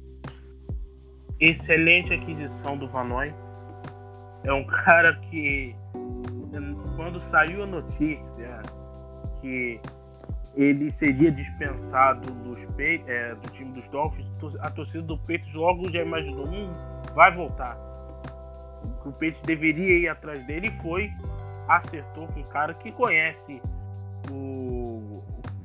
[1.40, 3.34] excelente aquisição do Vanoy.
[4.44, 5.76] É um cara que,
[6.96, 8.62] quando saiu a notícia
[9.40, 9.80] que
[10.56, 12.60] ele seria dispensado dos
[13.08, 14.28] é, do time dos Dolphins,
[14.60, 16.74] a torcida do Patriots logo já imaginou, hum,
[17.14, 17.78] vai voltar.
[19.06, 21.12] O Patriots deveria ir atrás dele e foi,
[21.68, 23.62] acertou com um cara que conhece
[24.32, 25.24] o,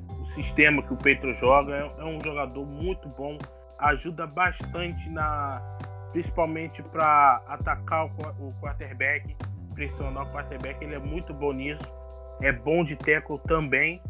[0.09, 3.37] o sistema que o Patriots joga, é, é um jogador muito bom,
[3.79, 5.61] ajuda bastante na
[6.11, 8.09] principalmente para atacar o,
[8.47, 9.35] o quarterback,
[9.73, 11.83] pressionar o quarterback, ele é muito bom nisso.
[12.41, 14.01] É bom de tackle também.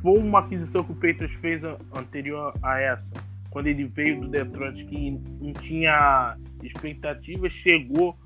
[0.00, 1.62] Foi uma aquisição que o Patriots fez
[1.94, 3.08] anterior a essa,
[3.50, 8.16] quando ele veio do Detroit que não tinha expectativa, chegou,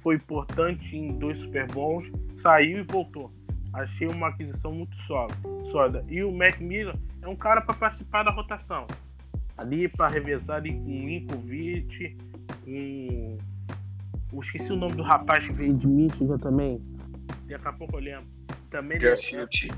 [0.00, 2.10] foi importante em dois Super Bowls,
[2.40, 3.30] saiu e voltou.
[3.72, 4.96] Achei uma aquisição muito
[5.70, 6.04] sólida.
[6.08, 8.86] E o Mac Miller é um cara para participar da rotação
[9.56, 12.16] ali para revezar ali com o Inkovic,
[12.64, 13.36] com.
[14.32, 16.80] Eu esqueci o nome do rapaz que veio de Michigan também.
[17.48, 18.26] Daqui a pouco eu lembro.
[18.70, 19.70] Também Josh deve- Uchi.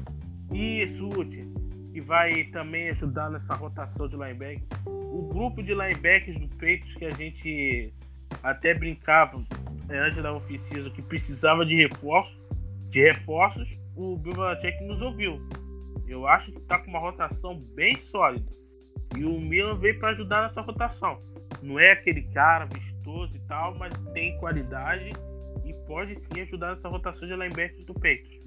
[0.53, 1.47] Isso, Uti,
[1.93, 4.63] que vai também ajudar nessa rotação de linebacker.
[4.87, 7.93] O grupo de linebackers do Peitos que a gente
[8.43, 9.45] até brincava
[9.89, 12.35] é, antes da oficina que precisava de reforço,
[12.91, 15.39] de reforços, o Bill Belichick nos ouviu.
[16.07, 18.51] Eu acho que tá com uma rotação bem sólida.
[19.17, 21.19] E o Milan veio para ajudar nessa rotação.
[21.63, 25.11] Não é aquele cara vistoso e tal, mas tem qualidade
[25.65, 28.39] e pode sim ajudar nessa rotação de linebackers do Peitos.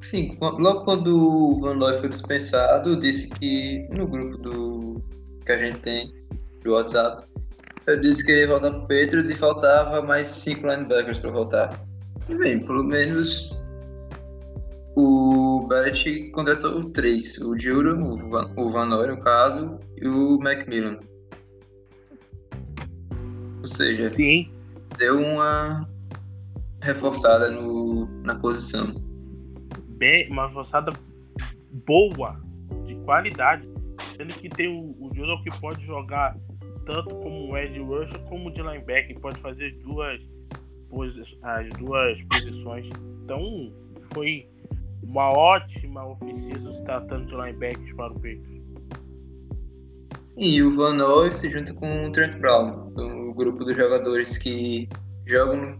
[0.00, 5.02] Sim, logo quando o Van Looy foi dispensado, disse que no grupo do
[5.44, 6.14] que a gente tem
[6.62, 7.26] do WhatsApp,
[7.86, 11.80] eu disse que ia voltar pro Patriots e faltava mais cinco linebackers para voltar.
[12.28, 13.67] E bem, pelo menos
[15.00, 20.98] o Belichick contratou três, o Juro, o Van, o Van no caso, e o Macmillan.
[23.60, 24.50] Ou seja, Sim,
[24.96, 25.88] deu uma
[26.82, 28.92] reforçada no, na posição.
[29.90, 30.92] bem, uma avançada
[31.86, 32.40] boa,
[32.84, 33.68] de qualidade.
[34.16, 36.36] Sendo que tem o, o Juro que pode jogar
[36.84, 40.20] tanto como Ed Rusher como de linebacker, pode fazer as duas,
[41.42, 42.88] as duas posições.
[43.22, 43.72] Então
[44.12, 44.44] foi
[45.02, 48.58] uma ótima oficina se tratando de linebackers para o peito.
[50.36, 54.88] E o Van Noy se junta com o Trent Brown, o grupo dos jogadores que
[55.26, 55.78] jogam,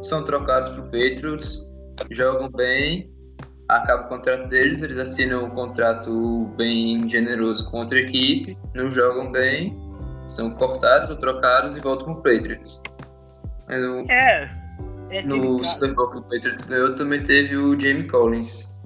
[0.00, 1.66] são trocados para o Patriots,
[2.10, 3.10] jogam bem,
[3.68, 9.32] acaba o contrato deles, eles assinam um contrato bem generoso com outra equipe, não jogam
[9.32, 9.76] bem,
[10.28, 12.80] são cortados ou trocados e voltam para o Patriots.
[13.68, 14.55] É,
[15.10, 18.76] é no cara- Super Bowl que o Patriots ganhou também teve o Jamie Collins,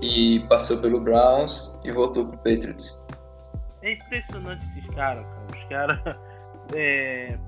[0.00, 3.02] que passou pelo Browns e voltou para o Patriots.
[3.82, 5.46] É impressionante esses caras, cara.
[5.54, 6.16] Os caras.
[6.74, 7.38] É,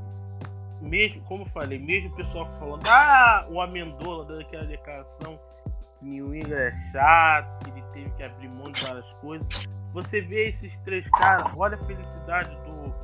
[0.80, 5.36] mesmo, como eu falei, mesmo o pessoal falando, ah, o Amendola dando aquela declaração
[5.98, 9.68] que New England é chato, que ele teve que abrir mão de várias coisas.
[9.92, 12.94] Você vê esses três caras, olha a felicidade do.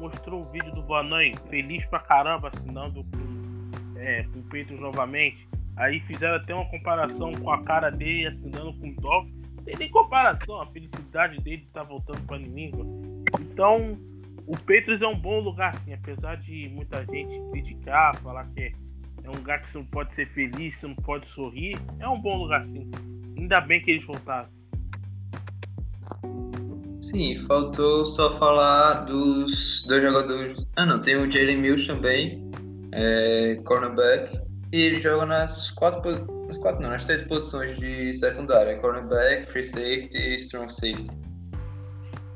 [0.00, 3.49] Mostrou o vídeo do Vanoi, feliz pra caramba, assinando com,
[4.00, 5.48] é, com o Peitos novamente.
[5.76, 9.34] Aí fizeram até uma comparação com a cara dele assinando com o Dolphins.
[9.56, 13.24] Não tem nem comparação, a felicidade dele de estar voltando pra New England.
[13.40, 13.98] Então,
[14.46, 18.72] o Patriots é um bom lugar, apesar de muita gente criticar, falar que é,
[19.22, 21.78] é um lugar que você não pode ser feliz, você não pode sorrir.
[21.98, 22.90] É um bom lugar, sim.
[23.38, 24.48] Ainda bem que eles voltaram.
[27.00, 30.66] Sim, faltou só falar dos dois jogadores.
[30.76, 32.49] Ah, não, tem o Jalen Mills também,
[32.92, 34.40] é, cornerback,
[34.72, 39.64] e ele joga nas quatro, nas quatro, não, nas três posições de secundária: cornerback, free
[39.64, 41.10] safety e strong safety.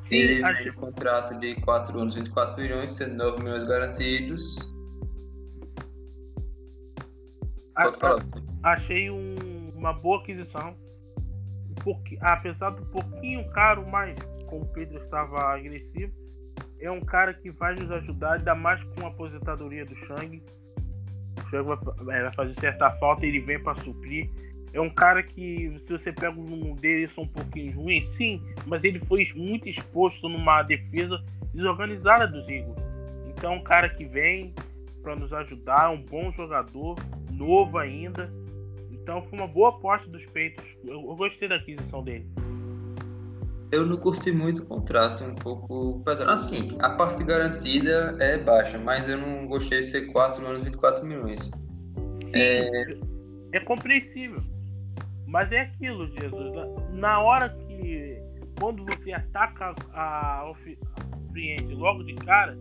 [0.08, 4.72] Sim, ele acho- tem um contrato de 4 anos, 24 milhões, sendo 9 milhões garantidos.
[7.76, 7.90] A-
[8.62, 10.76] achei um- uma boa aquisição.
[11.70, 16.12] Um pouqui- apesar do pouquinho caro, mas como o Pedro estava agressivo,
[16.80, 20.42] é um cara que vai nos ajudar, ainda mais com a aposentadoria do Shang.
[21.38, 24.28] O Shang vai, é, vai fazer certa falta ele vem para suprir.
[24.72, 28.42] É um cara que, se você pega o número dele, são um pouquinho ruins, sim,
[28.66, 31.22] mas ele foi muito exposto numa defesa
[31.54, 32.76] desorganizada dos Eagles.
[33.28, 34.52] Então, é um cara que vem
[35.04, 36.96] para nos ajudar, um bom jogador,
[37.30, 38.32] novo ainda.
[38.90, 40.64] Então foi uma boa aposta dos peitos.
[40.82, 42.26] Eu, eu gostei da aquisição dele.
[43.74, 46.30] Eu não curti muito o contrato, um pouco pesado.
[46.30, 51.04] Assim, a parte garantida é baixa, mas eu não gostei de ser 4 anos, 24
[51.04, 51.50] milhões.
[52.32, 52.96] É,
[53.52, 54.40] é compreensível.
[55.26, 56.52] Mas é aquilo, Jesus.
[56.92, 58.16] Na, hora que.
[58.60, 60.52] Quando você ataca a, a
[61.32, 62.56] agent logo de cara,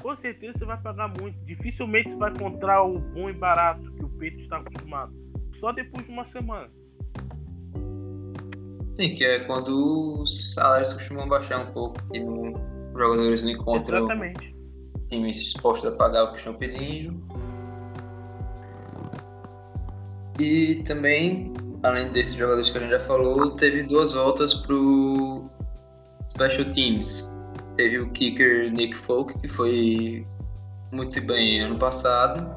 [0.00, 1.38] com certeza você vai pagar muito.
[1.44, 5.12] Dificilmente você vai encontrar o bom e barato que o peito está acostumado.
[5.60, 6.70] Só depois de uma semana.
[8.94, 13.50] Sim, que é quando os salários costumam baixar um pouco e não, os jogadores não
[13.50, 14.54] encontram Exatamente.
[15.08, 17.22] times dispostos a pagar o que estão pedindo.
[20.38, 25.44] E também, além desses jogadores que a gente já falou, teve duas voltas pro
[26.30, 27.30] Special Teams.
[27.76, 30.26] Teve o kicker Nick Folk, que foi
[30.90, 32.54] muito bem ano passado.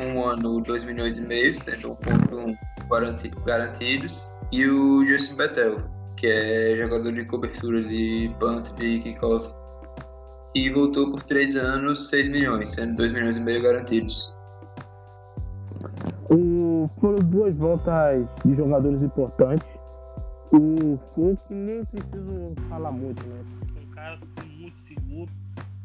[0.00, 2.56] Um ano, 2 milhões e meio, sendo 1.1
[2.90, 4.34] garanti- garantidos.
[4.54, 5.82] E o Justin Bethel,
[6.16, 9.52] que é jogador de cobertura de punt de kickoff.
[10.54, 14.32] E voltou por 3 anos, 6 milhões, sendo 2 milhões e meio garantidos.
[16.30, 19.66] O, foram duas voltas de jogadores importantes.
[20.52, 23.42] O Folk nem preciso falar muito, né?
[23.92, 25.30] cara que foi muito seguro.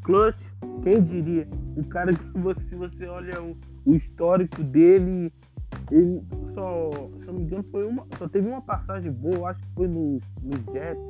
[0.03, 0.37] Clutch,
[0.83, 1.47] quem diria?
[1.75, 3.57] O cara que você, se você olha o,
[3.87, 5.33] o histórico dele,
[5.91, 6.21] ele
[6.53, 6.89] só,
[7.19, 10.19] se não me engano, foi uma, só teve uma passagem boa, acho que foi no,
[10.41, 11.03] no Jets,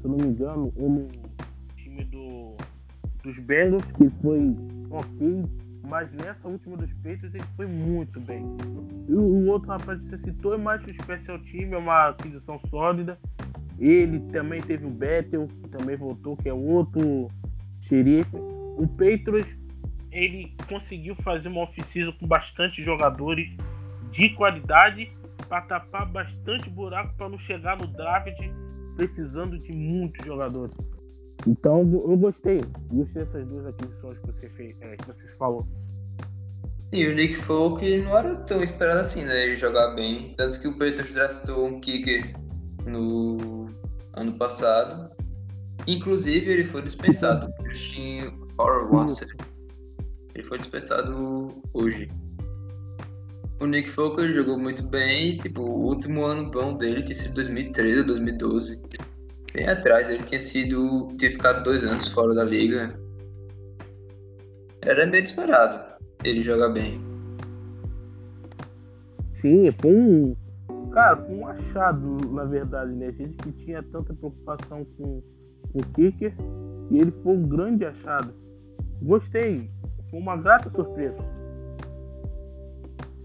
[0.00, 1.08] se eu não me engano, ou no
[1.76, 2.54] time do,
[3.22, 4.54] dos Bengals, que foi
[4.90, 5.44] ok,
[5.88, 8.44] mas nessa última dos Patriots ele foi muito bem.
[9.08, 12.08] E o, o outro rapaz que você citou é mais o Special Team, é uma
[12.08, 13.18] aquisição sólida.
[13.78, 17.28] Ele também teve o Bethel, que também voltou, que é outro
[17.82, 18.36] xerife.
[18.36, 19.54] O Patriots,
[20.10, 23.48] ele conseguiu fazer uma off-season com bastante jogadores
[24.16, 25.12] de qualidade
[25.48, 28.36] para tapar bastante buraco para não chegar no draft
[28.96, 30.74] precisando de muitos jogadores.
[31.46, 32.60] Então eu gostei,
[32.90, 35.66] gostei dessas duas aquisições que você fez, é, que você falou.
[36.92, 39.44] Sim, o Nick Folk não era tão esperado assim, né?
[39.44, 40.34] Ele jogar bem.
[40.36, 42.34] Tanto que o Patriots draftou um kicker
[42.86, 43.66] no
[44.14, 45.10] ano passado.
[45.86, 47.48] Inclusive, ele foi dispensado.
[47.48, 49.28] O Christian Horwasser.
[50.34, 52.08] Ele foi dispensado hoje.
[53.60, 55.38] O Nick Folk jogou muito bem.
[55.38, 58.82] Tipo, o último ano bom dele tinha sido 2013 ou 2012.
[59.54, 61.08] Bem atrás, ele tinha sido.
[61.18, 62.98] tinha ficado dois anos fora da liga.
[64.82, 67.00] Era meio esperado ele jogar bem.
[69.40, 70.36] Sim, foi um.
[70.92, 73.12] Cara, foi um achado, na verdade, né?
[73.12, 75.22] Gente que tinha tanta preocupação com,
[75.72, 76.34] com o Kicker
[76.90, 78.32] e ele foi um grande achado.
[79.02, 79.70] Gostei,
[80.10, 81.16] foi uma grata surpresa.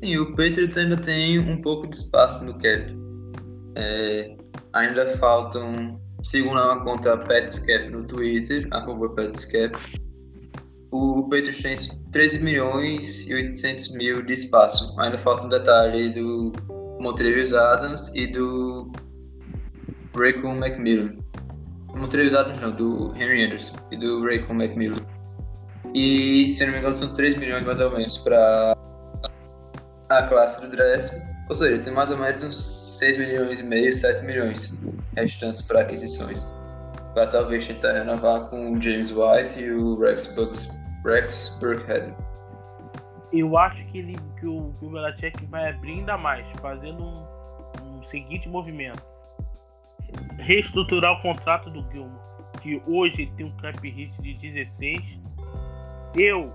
[0.04, 2.97] Sim, o Patriots ainda tem um pouco de espaço no cap.
[3.76, 4.36] É,
[4.74, 9.78] ainda faltam, segundo a conta Petscap no Twitter, arroba Petscap,
[10.91, 11.76] o Patriots tem
[12.12, 14.93] 13 milhões e 800 mil de espaço.
[14.99, 16.52] Ainda falta um detalhe do
[16.99, 18.91] Montrevious Adams e do
[20.18, 21.16] Raycon McMillan.
[21.95, 25.06] Montrevious Adams não, do Henry Anderson e do Raycon McMillan.
[25.93, 28.76] E, se não me engano, são 3 milhões mais ou menos para
[30.20, 31.18] a classe do draft.
[31.49, 34.80] Ou seja, tem mais ou menos uns 6 milhões e meio, 7 milhões
[35.16, 36.45] restantes para aquisições.
[37.14, 40.72] Para talvez tentar renovar com o James White e o Rex Bucks
[41.03, 42.14] Rex Burkhead.
[43.34, 47.26] Eu acho que, ele, que o, que o Belichick vai abrir ainda mais, fazendo um,
[47.84, 49.01] um seguinte movimento.
[50.39, 52.20] Reestruturar o contrato do Gilmore,
[52.62, 55.01] que hoje tem um cap hit de 16.
[56.16, 56.51] Eu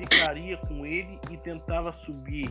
[0.00, 2.50] ficaria com ele e tentava subir,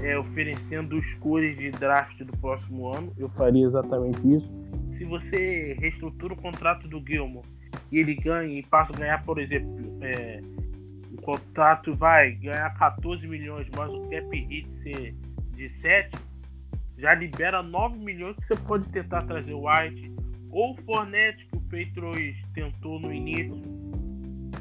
[0.00, 3.12] é, oferecendo escolhas de draft do próximo ano.
[3.16, 4.50] Eu faria exatamente isso.
[4.96, 7.46] Se você reestrutura o contrato do Gilmore
[7.90, 10.40] e ele ganha e passa a ganhar, por exemplo, é,
[11.12, 15.14] o contrato vai ganhar 14 milhões, mas o cap hit ser
[15.54, 16.16] de 7,
[16.98, 20.12] já libera 9 milhões que você pode tentar trazer o White
[20.50, 23.60] ou o Fornette que o Patriots tentou no início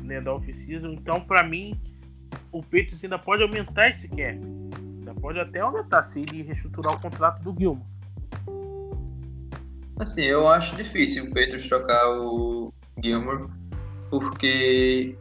[0.03, 0.93] né, da off-season.
[0.93, 1.79] Então, para mim,
[2.51, 4.39] o Patriots ainda pode aumentar esse cap.
[4.99, 7.85] Ainda pode até aumentar se ele reestruturar o contrato do Gilmore.
[9.99, 12.73] Assim, eu acho difícil o Patriots trocar o
[13.03, 13.49] Gilmore,
[14.09, 15.15] porque,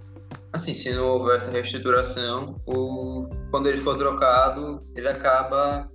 [0.52, 5.90] assim, se não houver essa reestruturação, o, quando ele for trocado, ele acaba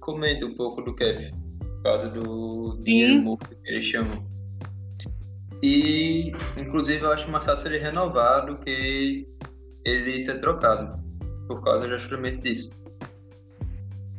[0.00, 4.26] comendo um pouco do cap, por causa do dinheiro morto que eles chamam.
[5.62, 9.26] E, inclusive, eu acho mais fácil ele renovar do que
[9.88, 10.98] ele ser trocado,
[11.46, 12.78] por causa justamente disso.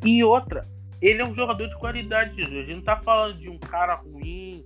[0.04, 0.66] E outra,
[1.02, 4.64] ele é um jogador de qualidade, A gente não tá falando de um cara ruim,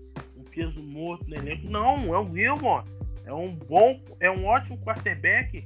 [0.53, 1.67] peso morto no elenco.
[1.69, 2.85] Não, é o Gilmore.
[3.25, 5.65] É um bom, é um ótimo quarterback.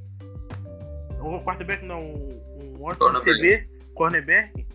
[1.22, 3.40] Um quarterback não, um ótimo cornerback.
[3.40, 4.66] CB, cornerback.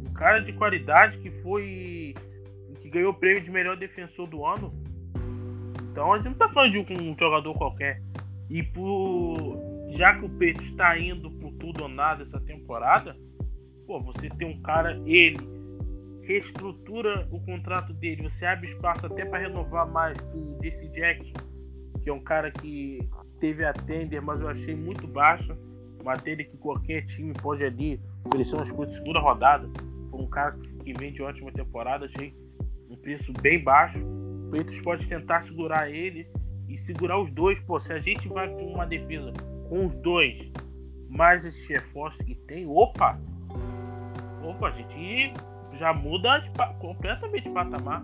[0.00, 2.14] Um cara de qualidade que foi
[2.80, 4.72] que ganhou o prêmio de melhor defensor do ano.
[5.90, 8.02] Então a gente não tá falando de um, um jogador qualquer.
[8.50, 13.16] E por já que o Pedro está indo por tudo ou nada essa temporada,
[13.86, 15.52] pô, você tem um cara ele
[16.22, 21.32] reestrutura o contrato dele, você abre espaço até para renovar mais o DC Jackson,
[22.02, 23.00] que é um cara que
[23.40, 25.56] teve a tender, mas eu achei muito baixa.
[26.24, 29.70] Tender que qualquer time pode ali oferecer umas coisas de segunda rodada.
[30.10, 32.34] Foi um cara que vem de ótima temporada, achei
[32.90, 33.98] um preço bem baixo.
[33.98, 36.26] O pode tentar segurar ele
[36.68, 37.58] e segurar os dois.
[37.60, 39.32] Pô, se a gente vai com uma defesa
[39.72, 40.36] com os dois,
[41.08, 43.18] mais esses reforços que tem, opa!
[44.44, 45.32] Opa, a gente
[45.78, 48.02] já muda de, completamente de patamar.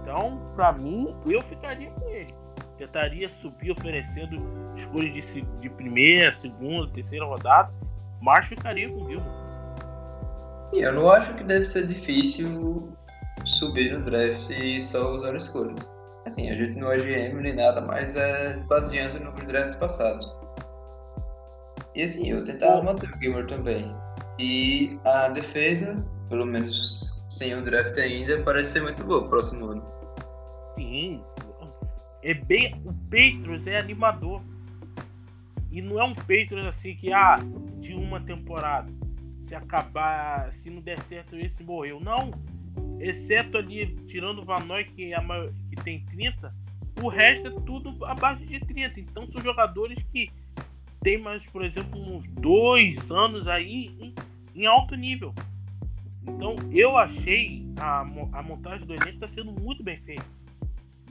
[0.00, 2.32] Então, para mim, eu ficaria com ele.
[2.78, 4.40] Tentaria subir oferecendo
[4.76, 7.72] escolhas de, de primeira, segunda, terceira rodada,
[8.22, 9.44] mas ficaria com o Gilmore.
[10.70, 12.88] Sim, eu não acho que deve ser difícil
[13.44, 15.90] subir no draft e só usar escolhas.
[16.24, 20.43] Assim, a gente não é GM nem nada, mas é se baseando nos drafts passados.
[21.94, 23.94] E assim, eu tentava manter o Gilmore também.
[24.38, 29.84] E a defesa, pelo menos sem o draft ainda, parece ser muito boa próximo ano.
[30.74, 31.22] Sim.
[32.22, 32.74] É bem.
[32.84, 34.42] O Patriots é animador.
[35.70, 37.38] E não é um Patriots assim que, ah,
[37.80, 38.90] de uma temporada.
[39.46, 42.00] Se acabar, se não der certo, esse morreu.
[42.00, 42.32] Não.
[42.98, 46.52] Exceto ali, tirando o Vanoy, que, é maior, que tem 30,
[47.02, 49.00] o resto é tudo abaixo de 30.
[49.00, 50.30] Então são jogadores que
[51.04, 54.14] tem mais, por exemplo, uns dois anos aí em,
[54.56, 55.34] em alto nível.
[56.22, 58.00] Então eu achei a,
[58.32, 60.24] a montagem do elenco está sendo muito bem feita.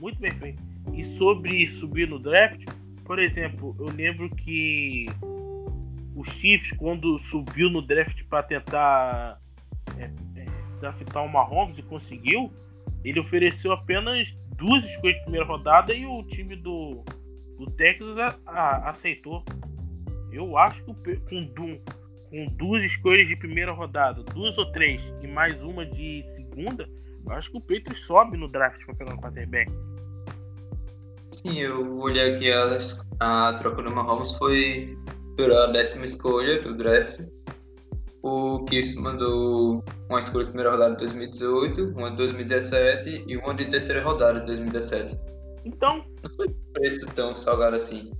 [0.00, 0.60] Muito bem feita.
[0.92, 2.64] E sobre subir no draft,
[3.04, 5.06] por exemplo, eu lembro que
[6.14, 9.40] o Chiefs, quando subiu no draft para tentar
[9.96, 10.46] é, é,
[10.80, 12.52] draftar o Mahomes e conseguiu,
[13.04, 17.04] ele ofereceu apenas duas escolhas de primeira rodada e o time do,
[17.58, 19.44] do Texas a, a, aceitou.
[20.34, 25.62] Eu acho que com, com duas escolhas de primeira rodada, duas ou três e mais
[25.62, 26.88] uma de segunda,
[27.24, 29.70] eu acho que o Peito sobe no draft para pegar um quarterback.
[31.30, 34.98] Sim, eu olhei aqui a, a troca do Mahomes foi
[35.36, 37.20] pela décima escolha do draft.
[38.22, 43.54] O Kiss mandou uma escolha de primeira rodada de 2018, uma de 2017 e uma
[43.54, 45.16] de terceira rodada de 2017.
[45.64, 46.04] Então.
[46.22, 48.10] Não foi preço tão salgado assim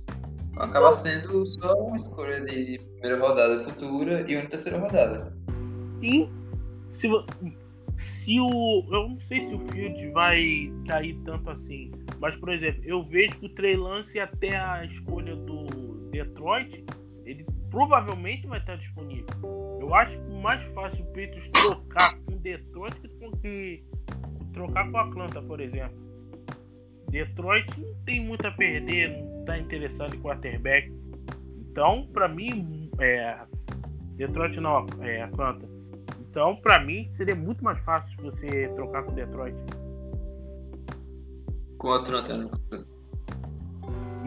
[0.57, 5.33] acaba sendo só uma escolha de primeira rodada futura e uma terceira rodada.
[5.99, 6.29] Sim.
[6.93, 7.07] Se,
[7.99, 8.85] se o.
[8.91, 11.91] Eu não sei se o Field vai cair tanto assim.
[12.19, 15.65] Mas, por exemplo, eu vejo que o Trey Lance até a escolha do
[16.11, 16.85] Detroit,
[17.25, 19.27] ele provavelmente vai estar disponível.
[19.81, 23.83] Eu acho mais fácil o Peitos trocar com Detroit do que
[24.53, 26.05] trocar com a Atlanta, por exemplo.
[27.09, 30.91] Detroit não tem muito a perder, está interessado em quarterback.
[31.71, 33.37] Então, para mim, é,
[34.15, 35.67] Detroit não, é Atlanta.
[36.19, 39.55] Então, para mim, seria muito mais fácil você trocar com Detroit.
[41.77, 42.51] Com a Atlanta, no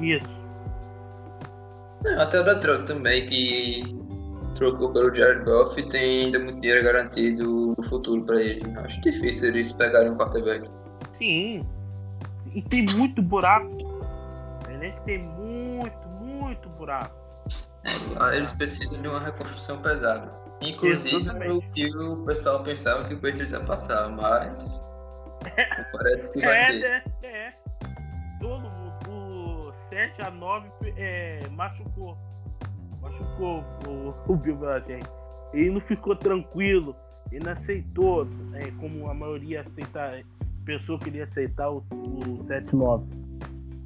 [0.03, 0.29] Isso.
[2.19, 3.83] até o Detroit também, que
[4.55, 8.63] trocou pelo Jared Goff e tem ainda muito dinheiro garantido no futuro para ele.
[8.79, 10.69] Acho difícil eles pegarem um quarterback.
[11.17, 11.65] Sim,
[12.55, 13.98] e tem muito buraco.
[14.79, 17.15] A elenco tem muito, muito buraco.
[17.85, 20.33] É, eles precisam de uma reconstrução pesada.
[20.61, 24.83] Inclusive o que o pessoal pensava que o Patriots ia passar, mas
[25.93, 26.85] parece que vai é, ser.
[27.23, 27.55] É, é.
[28.41, 32.17] Todo mundo, o 7 a 9 é, machucou.
[33.01, 35.09] Machucou o, o Bill Belichick.
[35.55, 36.95] Ele não ficou tranquilo,
[37.33, 40.25] ele não aceitou, é, como a maioria aceita
[40.65, 43.28] pensou que ele ia aceitar o, o 7-9.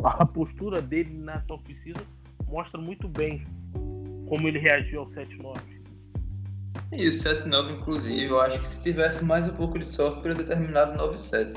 [0.18, 2.00] A postura dele nessa oficina
[2.46, 3.46] mostra muito bem
[4.28, 5.58] como ele reagiu ao 7-9.
[6.92, 10.36] E o 7-9, inclusive, eu acho que se tivesse mais um pouco de sorte, poderia
[10.36, 11.56] ter terminado 9-7.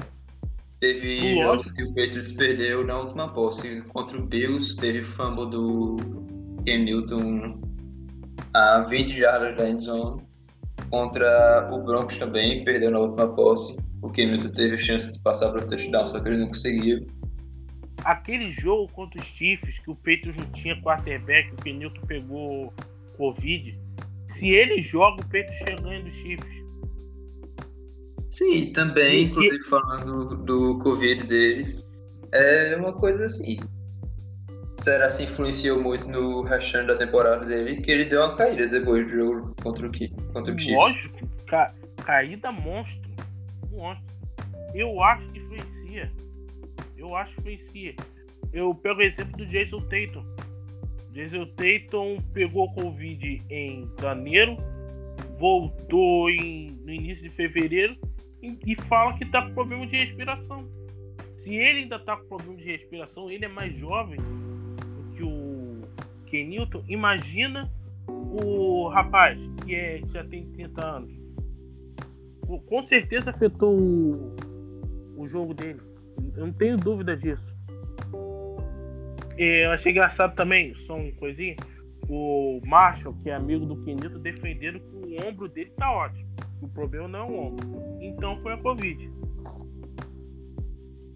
[0.79, 1.43] Teve Lógico.
[1.43, 3.81] jogos que o Patriots perdeu na última posse.
[3.93, 5.97] Contra o Bills, teve fumble do
[6.65, 7.59] Ken Newton
[8.53, 10.21] a 20 jardas da endzone.
[10.89, 13.77] Contra o Broncos também, perdeu na última posse.
[14.01, 17.07] O Hamilton teve a chance de passar para o touchdown, só que ele não conseguiu.
[18.05, 22.71] Aquele jogo contra os Chiefs, que o Peitos não tinha quarterback, o Kenilton pegou
[23.17, 23.79] Covid.
[24.37, 26.65] Se ele joga, o Peitos chega ganha dos Chiefs.
[28.29, 31.79] Sim, também, e, inclusive falando do Covid dele,
[32.31, 33.57] é uma coisa assim.
[34.77, 37.81] Será que influenciou muito no restante da temporada dele?
[37.81, 39.91] Que ele deu uma caída depois do jogo contra o,
[40.31, 40.75] contra o Chiefs.
[40.75, 41.73] Lógico, ca
[42.05, 43.09] caída monstro
[43.73, 44.03] ontem.
[44.75, 46.11] Eu acho que influencia.
[47.05, 47.95] Eu acho que influencia.
[48.51, 50.25] Eu pego o exemplo do Jason Tatum.
[51.11, 54.57] Jason Tatum pegou Covid em janeiro,
[55.39, 57.95] voltou em, no início de fevereiro
[58.41, 60.67] e, e fala que tá com problema de respiração.
[61.37, 65.81] Se ele ainda tá com problema de respiração, ele é mais jovem do que o
[66.25, 66.83] Kenilton.
[66.87, 67.71] Imagina
[68.07, 71.25] o rapaz que, é, já tem 30 anos
[72.67, 74.35] com certeza afetou o,
[75.17, 75.79] o jogo dele.
[76.35, 77.43] Eu não tenho dúvida disso.
[79.37, 81.55] eu achei engraçado também, só uma coisinha.
[82.07, 86.27] O Marshall, que é amigo do Quinito, defenderam que o ombro dele tá ótimo.
[86.61, 87.67] O problema não é o ombro.
[87.99, 89.11] Então foi a Covid.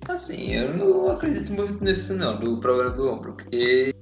[0.08, 3.94] Assim, eu não acredito muito nisso não, do problema do ombro, porque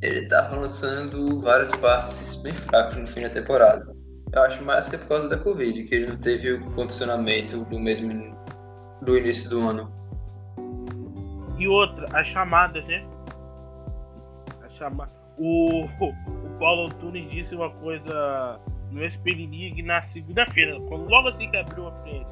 [0.00, 3.92] ele tava lançando vários passes bem fracos no fim da temporada.
[4.32, 7.64] Eu acho mais que é por causa da Covid, que ele não teve o condicionamento
[7.64, 8.36] do mesmo
[9.02, 9.92] do início do ano.
[11.58, 13.06] E outra, as chamadas, né?
[14.64, 15.08] As chama...
[15.38, 18.60] o, o Paulo Antunes disse uma coisa
[18.90, 22.26] no League na segunda-feira, quando logo assim que abriu a frente.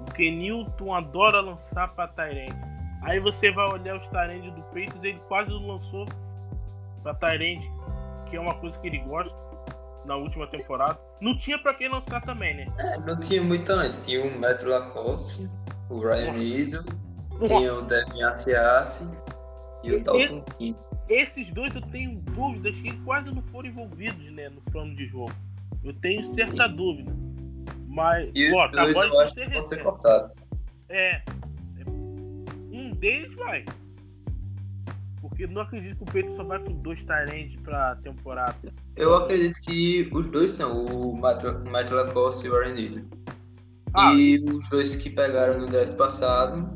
[0.00, 2.54] O Kenilton adora lançar pra Tyrande.
[3.02, 6.06] Aí você vai olhar os Tyrande do Peitos, ele quase lançou
[7.02, 7.70] pra Tyrande,
[8.28, 9.34] que é uma coisa que ele gosta
[10.04, 10.98] na última temporada.
[11.20, 12.66] Não tinha pra quem lançar também, né?
[12.78, 14.04] É, não tinha muito antes.
[14.04, 15.48] Tinha o Metro Lacoste,
[15.90, 16.32] o Ryan
[17.40, 19.18] Weasel, tinha o Devin Asiasi
[19.82, 20.76] e o Dalton King.
[21.08, 25.32] Esses dois eu tenho dúvidas que quase não foram envolvidos né, no plano de jogo.
[25.82, 26.76] Eu tenho certa Sim.
[26.76, 27.12] dúvida.
[27.88, 29.82] Mas, E dois acabou de ser recente.
[30.88, 30.96] É.
[30.98, 31.22] é.
[32.72, 33.64] Um deles vai.
[35.20, 38.56] Porque não acredito que o Peito só vai com dois Tyrande pra temporada.
[38.96, 43.04] Eu acredito que os dois são o Matt Lacoste e o Weasel.
[43.94, 46.73] Ah, E os dois que pegaram no draft passado,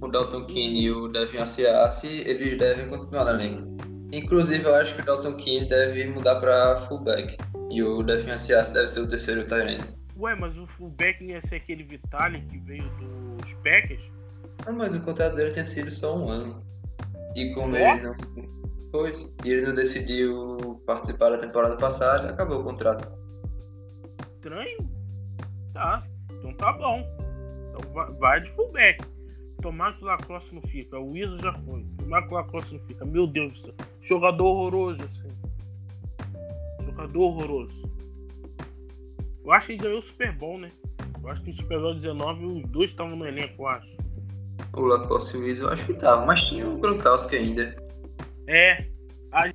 [0.00, 3.64] o Dalton Keane e o Devin Asiasi, eles devem continuar na liga.
[4.12, 7.36] Inclusive, eu acho que o Dalton Keane deve mudar para fullback.
[7.70, 9.84] E o Devin Asiasi deve ser o terceiro end.
[10.18, 12.84] Ué, mas o fullback ia ser aquele Vitalik que veio
[13.38, 14.00] dos Packers?
[14.66, 16.62] Ah, mas o contrato dele tinha sido só um ano.
[17.34, 17.78] E como Ó.
[17.78, 18.16] ele não.
[18.90, 19.12] Foi.
[19.44, 23.06] E ele não decidiu participar da temporada passada, acabou o contrato.
[24.36, 24.78] Estranho?
[25.74, 26.02] Tá.
[26.30, 27.04] Então tá bom.
[27.70, 29.04] Então vai de fullback.
[29.62, 30.98] Tomar que o Lacoste não fica.
[30.98, 31.84] O Iso já foi.
[31.98, 33.04] Tomar que o Lacoste não fica.
[33.04, 33.74] Meu Deus do céu.
[34.02, 35.30] Jogador horroroso, assim.
[36.84, 37.90] Jogador horroroso.
[39.44, 40.68] Eu acho que ele ganhou o Super Bowl, né?
[41.22, 43.96] Eu acho que no Super Bowl 19 os dois estavam no elenco, eu acho.
[44.74, 47.74] O Lacoste e o Weasel eu acho que tava, mas tinha o Gronkowski ainda.
[48.46, 48.86] É.
[49.32, 49.48] A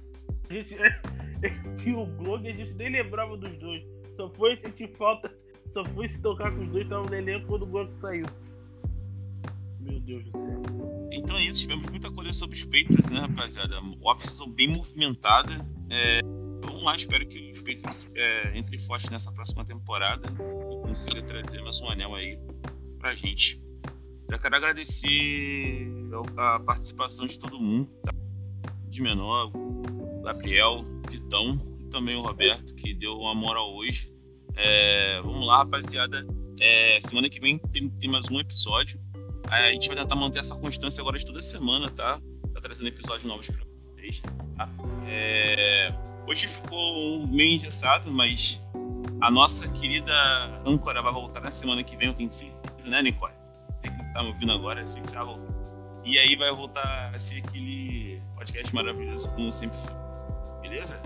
[0.50, 0.76] gente.
[1.78, 3.84] tinha o blog e a gente nem lembrava dos dois.
[4.16, 5.32] Só foi sentir falta.
[5.74, 8.26] Só foi se tocar com os dois, estavam no elenco quando o Gronk saiu.
[9.82, 11.10] Meu Deus do céu.
[11.12, 13.80] Então é isso, tivemos muita coisa sobre os Patriots, né, rapaziada?
[14.04, 15.54] Off-season bem movimentada.
[15.90, 16.22] É,
[16.64, 21.62] vamos lá, espero que os Patriots é, entrem forte nessa próxima temporada e consiga trazer
[21.62, 22.40] mais um anel aí
[23.00, 23.62] pra gente.
[24.30, 25.92] Já quero agradecer
[26.38, 28.14] a participação de todo mundo, tá?
[28.92, 29.52] de menor,
[30.24, 34.14] Gabriel, Vitão e também o Roberto, que deu uma moral hoje.
[34.56, 36.26] É, vamos lá, rapaziada.
[36.60, 39.01] É, semana que vem tem, tem mais um episódio.
[39.50, 42.20] A gente vai tentar manter essa constância agora de toda semana, tá?
[42.54, 43.64] Tá trazendo episódios novos pra
[43.96, 44.22] vocês.
[44.58, 44.70] Tá?
[45.08, 45.94] É,
[46.28, 48.62] Hoje ficou meio engessado, mas
[49.20, 50.14] a nossa querida
[50.66, 53.34] âncora vai voltar na semana que vem, eu tenho certeza, né, Nicole?
[53.82, 55.54] Você que tá me ouvindo agora, que você vai voltar.
[56.06, 59.96] E aí vai voltar a ser aquele podcast maravilhoso, como sempre foi.
[60.62, 61.02] Beleza?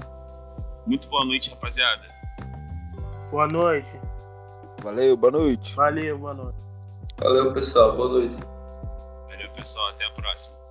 [0.85, 2.03] Muito boa noite, rapaziada.
[3.31, 3.89] Boa noite.
[4.83, 5.73] Valeu, boa noite.
[5.73, 6.64] Valeu, boa noite.
[7.17, 7.95] Valeu, pessoal.
[7.95, 8.35] Boa noite.
[9.29, 9.87] Valeu, pessoal.
[9.89, 10.64] Até a próxima.